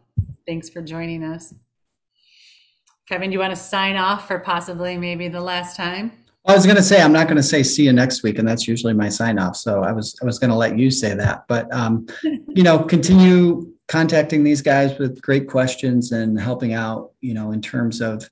Thanks 0.48 0.70
for 0.70 0.82
joining 0.82 1.24
us. 1.24 1.54
Kevin, 3.08 3.30
do 3.30 3.34
you 3.34 3.40
want 3.40 3.52
to 3.52 3.62
sign 3.62 3.98
off 3.98 4.28
for 4.28 4.40
possibly 4.40 4.98
maybe 4.98 5.28
the 5.28 5.42
last 5.42 5.76
time? 5.76 6.12
I 6.46 6.56
was 6.56 6.66
going 6.66 6.78
to 6.78 6.84
say 6.84 7.02
I'm 7.02 7.14
not 7.14 7.28
going 7.28 7.38
to 7.38 7.44
say 7.44 7.64
see 7.64 7.84
you 7.84 7.94
next 7.94 8.24
week, 8.24 8.38
and 8.38 8.48
that's 8.48 8.68
usually 8.68 8.94
my 8.94 9.10
sign 9.10 9.40
off. 9.40 9.56
So 9.56 9.84
I 9.84 9.92
was 9.92 10.16
I 10.22 10.26
was 10.26 10.40
going 10.40 10.50
to 10.50 10.56
let 10.56 10.78
you 10.78 10.92
say 10.92 11.14
that, 11.16 11.46
but 11.48 11.74
um, 11.74 12.06
you 12.24 12.64
know, 12.64 12.80
continue 12.80 13.74
contacting 13.88 14.44
these 14.44 14.62
guys 14.62 14.98
with 14.98 15.22
great 15.22 15.48
questions 15.48 16.12
and 16.12 16.40
helping 16.40 16.74
out, 16.74 17.12
you 17.22 17.34
know, 17.34 17.52
in 17.52 17.62
terms 17.62 18.02
of, 18.02 18.30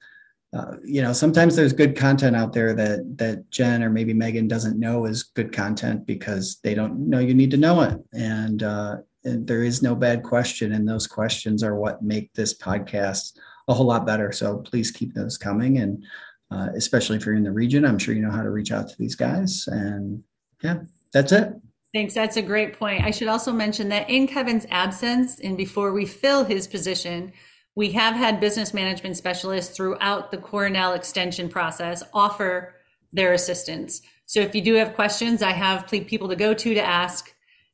uh, 0.53 0.75
you 0.83 1.01
know, 1.01 1.13
sometimes 1.13 1.55
there's 1.55 1.73
good 1.73 1.95
content 1.95 2.35
out 2.35 2.53
there 2.53 2.73
that 2.73 3.17
that 3.17 3.49
Jen 3.49 3.83
or 3.83 3.89
maybe 3.89 4.13
Megan 4.13 4.47
doesn't 4.47 4.79
know 4.79 5.05
is 5.05 5.23
good 5.23 5.53
content 5.53 6.05
because 6.05 6.59
they 6.63 6.73
don't 6.73 7.09
know 7.09 7.19
you 7.19 7.33
need 7.33 7.51
to 7.51 7.57
know 7.57 7.81
it, 7.81 7.99
and, 8.13 8.63
uh, 8.63 8.97
and 9.23 9.45
there 9.45 9.63
is 9.63 9.81
no 9.81 9.95
bad 9.95 10.23
question, 10.23 10.73
and 10.73 10.87
those 10.87 11.07
questions 11.07 11.61
are 11.61 11.75
what 11.75 12.01
make 12.01 12.33
this 12.33 12.57
podcast 12.57 13.37
a 13.67 13.73
whole 13.73 13.85
lot 13.85 14.05
better. 14.05 14.31
So 14.31 14.57
please 14.57 14.91
keep 14.91 15.13
those 15.13 15.37
coming, 15.37 15.77
and 15.77 16.03
uh, 16.51 16.69
especially 16.75 17.17
if 17.17 17.25
you're 17.25 17.35
in 17.35 17.43
the 17.43 17.51
region, 17.51 17.85
I'm 17.85 17.99
sure 17.99 18.13
you 18.13 18.21
know 18.21 18.31
how 18.31 18.43
to 18.43 18.49
reach 18.49 18.71
out 18.71 18.89
to 18.89 18.97
these 18.97 19.15
guys, 19.15 19.65
and 19.67 20.23
yeah, 20.63 20.79
that's 21.13 21.31
it. 21.31 21.53
Thanks. 21.93 22.13
That's 22.13 22.37
a 22.37 22.41
great 22.41 22.77
point. 22.79 23.03
I 23.03 23.11
should 23.11 23.27
also 23.27 23.51
mention 23.51 23.89
that 23.89 24.09
in 24.09 24.25
Kevin's 24.25 24.65
absence 24.69 25.39
and 25.41 25.57
before 25.57 25.91
we 25.91 26.05
fill 26.05 26.45
his 26.45 26.65
position, 26.65 27.33
we 27.75 27.91
have 27.91 28.15
had 28.15 28.39
business 28.39 28.73
management 28.73 29.17
specialists 29.17 29.75
throughout 29.75 30.31
the 30.31 30.37
Cornell 30.37 30.93
extension 30.93 31.49
process 31.49 32.01
offer 32.13 32.75
their 33.11 33.33
assistance. 33.33 34.01
So 34.25 34.39
if 34.39 34.55
you 34.55 34.61
do 34.61 34.75
have 34.75 34.93
questions, 34.93 35.41
I 35.41 35.51
have 35.51 35.87
people 35.87 36.29
to 36.29 36.35
go 36.37 36.53
to 36.53 36.73
to 36.73 36.81
ask. 36.81 37.33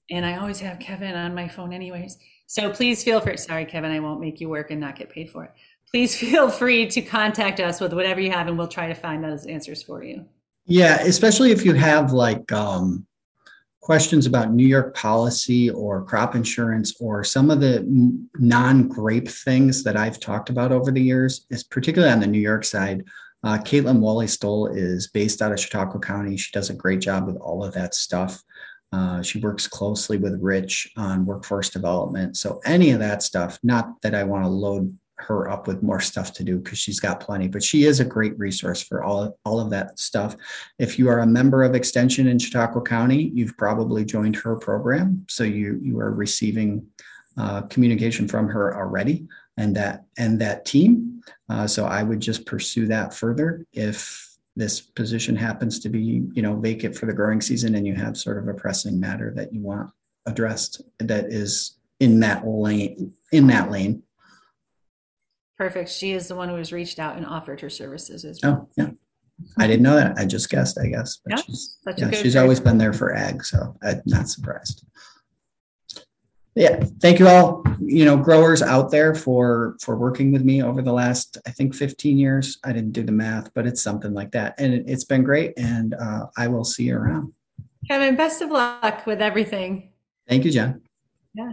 And 0.10 0.26
I 0.26 0.38
always 0.38 0.60
have 0.62 0.80
Kevin 0.80 1.16
on 1.16 1.36
my 1.36 1.48
phone, 1.48 1.72
anyways. 1.72 2.18
So 2.48 2.72
please 2.72 3.04
feel 3.04 3.20
free. 3.22 3.38
Sorry, 3.38 3.66
Kevin, 3.66 3.92
I 3.92 4.00
won't 4.00 4.22
make 4.22 4.40
you 4.40 4.50
work 4.50 4.72
and 4.72 4.80
not 4.80 4.96
get 4.96 5.10
paid 5.10 5.30
for 5.30 5.44
it. 5.44 5.52
Please 5.92 6.16
feel 6.20 6.50
free 6.50 6.88
to 6.88 7.02
contact 7.02 7.60
us 7.60 7.80
with 7.80 7.94
whatever 7.94 8.20
you 8.20 8.32
have, 8.32 8.48
and 8.48 8.58
we'll 8.58 8.68
try 8.68 8.88
to 8.88 8.96
find 8.96 9.24
those 9.24 9.46
answers 9.46 9.84
for 9.84 10.04
you. 10.04 10.26
Yeah, 10.66 11.00
especially 11.02 11.52
if 11.52 11.64
you 11.64 11.74
have 11.74 12.12
like 12.12 12.52
um, 12.52 13.08
questions 13.82 14.26
about 14.26 14.52
New 14.52 14.68
York 14.68 14.94
policy 14.94 15.70
or 15.70 16.04
crop 16.04 16.36
insurance 16.36 16.94
or 17.00 17.24
some 17.24 17.50
of 17.50 17.62
the 17.62 17.86
non 18.38 18.90
grape 18.90 19.30
things 19.30 19.84
that 19.84 19.96
I've 19.96 20.20
talked 20.20 20.50
about 20.50 20.74
over 20.74 20.92
the 20.92 21.02
years, 21.02 21.46
is 21.50 21.64
particularly 21.64 22.14
on 22.14 22.20
the 22.20 22.28
New 22.28 22.42
York 22.42 22.66
side. 22.66 23.06
Uh, 23.44 23.58
Katelyn 23.60 24.00
Walley 24.00 24.28
Stoll 24.28 24.68
is 24.68 25.08
based 25.08 25.42
out 25.42 25.54
of 25.54 25.60
Chautauqua 25.60 26.02
County. 26.02 26.36
She 26.36 26.52
does 26.52 26.70
a 26.70 26.74
great 26.74 27.00
job 27.00 27.28
with 27.28 27.38
all 27.38 27.64
of 27.64 27.74
that 27.76 27.96
stuff. 27.96 28.44
Uh, 28.92 29.22
she 29.22 29.40
works 29.40 29.68
closely 29.68 30.18
with 30.18 30.42
Rich 30.42 30.92
on 30.98 31.26
workforce 31.26 31.70
development. 31.70 32.36
So, 32.36 32.60
any 32.66 32.92
of 32.92 33.00
that 33.00 33.24
stuff, 33.24 33.58
not 33.64 34.02
that 34.02 34.16
I 34.16 34.24
want 34.24 34.44
to 34.44 34.50
load 34.50 34.98
her 35.20 35.50
up 35.50 35.68
with 35.68 35.84
more 35.84 36.00
stuff 36.00 36.32
to 36.34 36.44
do 36.44 36.60
because 36.60 36.78
she's 36.78 37.00
got 37.00 37.20
plenty 37.20 37.48
but 37.48 37.64
she 37.64 37.84
is 37.84 38.00
a 38.00 38.06
great 38.06 38.38
resource 38.38 38.82
for 38.82 39.04
all, 39.04 39.38
all 39.46 39.60
of 39.60 39.70
that 39.70 39.98
stuff 40.00 40.36
if 40.80 41.00
you 41.00 41.10
are 41.10 41.20
a 41.20 41.28
member 41.28 41.64
of 41.64 41.76
extension 41.76 42.28
in 42.28 42.38
chautauqua 42.38 42.82
county 42.82 43.32
you've 43.34 43.58
probably 43.58 44.06
joined 44.06 44.36
her 44.36 44.56
program 44.56 45.26
so 45.28 45.44
you 45.44 45.80
you 45.82 46.00
are 46.00 46.12
receiving 46.12 46.86
uh, 47.38 47.62
communication 47.64 48.28
from 48.28 48.48
her 48.48 48.76
already 48.76 49.28
and 49.58 49.76
that 49.76 50.06
and 50.18 50.40
that 50.40 50.66
team 50.66 51.22
uh, 51.50 51.66
so 51.66 51.86
i 51.86 52.04
would 52.04 52.20
just 52.20 52.46
pursue 52.46 52.86
that 52.88 53.14
further 53.14 53.66
if 53.74 54.28
this 54.58 54.82
position 54.82 55.36
happens 55.36 55.80
to 55.80 55.88
be, 55.88 56.24
you 56.34 56.42
know, 56.42 56.56
vacant 56.56 56.96
for 56.96 57.06
the 57.06 57.14
growing 57.14 57.40
season 57.40 57.76
and 57.76 57.86
you 57.86 57.94
have 57.94 58.18
sort 58.18 58.40
of 58.40 58.48
a 58.48 58.54
pressing 58.54 59.00
matter 59.00 59.32
that 59.36 59.54
you 59.54 59.62
want 59.62 59.92
addressed 60.26 60.82
that 61.00 61.26
is 61.26 61.78
in 62.00 62.20
that 62.20 62.46
lane, 62.46 63.14
in 63.32 63.48
that 63.48 63.72
lane. 63.72 64.02
Perfect. 65.58 65.90
She 65.90 66.12
is 66.12 66.28
the 66.28 66.36
one 66.36 66.50
who 66.50 66.56
has 66.56 66.72
reached 66.72 67.00
out 67.00 67.18
and 67.18 67.26
offered 67.26 67.62
her 67.62 67.70
services 67.70 68.24
as 68.26 68.40
well. 68.44 68.68
Oh, 68.68 68.70
yeah. 68.78 68.90
I 69.58 69.68
didn't 69.68 69.84
know 69.84 69.96
that. 69.96 70.18
I 70.18 70.26
just 70.26 70.50
guessed, 70.50 70.80
I 70.80 70.88
guess. 70.88 71.18
but 71.24 71.32
Yeah, 71.38 71.44
she's- 71.44 71.78
such 71.84 71.98
a 71.98 72.02
yeah, 72.02 72.10
good 72.12 72.20
She's 72.20 72.36
always 72.36 72.60
been 72.60 72.78
there 72.78 72.94
for 72.94 73.14
ag, 73.16 73.44
so 73.44 73.76
I'm 73.84 74.02
not 74.06 74.30
surprised. 74.30 74.84
Yeah, 76.56 76.84
thank 77.02 77.20
you 77.20 77.28
all, 77.28 77.64
you 77.80 78.04
know, 78.04 78.18
growers 78.18 78.64
out 78.64 78.90
there 78.90 79.14
for, 79.14 79.78
for 79.80 79.96
working 79.96 80.32
with 80.32 80.44
me 80.44 80.64
over 80.64 80.82
the 80.82 80.92
last, 80.92 81.38
I 81.46 81.52
think 81.52 81.76
fifteen 81.76 82.18
years. 82.18 82.58
I 82.64 82.74
didn't 82.74 82.94
do 82.94 83.04
the 83.04 83.12
math, 83.12 83.54
but 83.54 83.68
it's 83.68 83.80
something 83.82 84.12
like 84.14 84.32
that. 84.32 84.56
And 84.60 84.74
it- 84.74 84.86
it's 84.88 85.04
been 85.04 85.24
great 85.24 85.54
and 85.58 85.94
uh, 85.94 86.26
I 86.36 86.48
will 86.48 86.64
see 86.64 86.86
you 86.86 86.98
around. 86.98 87.34
Kevin, 87.88 88.16
best 88.16 88.42
of 88.42 88.50
luck 88.50 89.06
with 89.06 89.22
everything. 89.22 89.92
Thank 90.28 90.46
you, 90.46 90.52
Jen. 90.52 90.82
Yeah. 91.36 91.52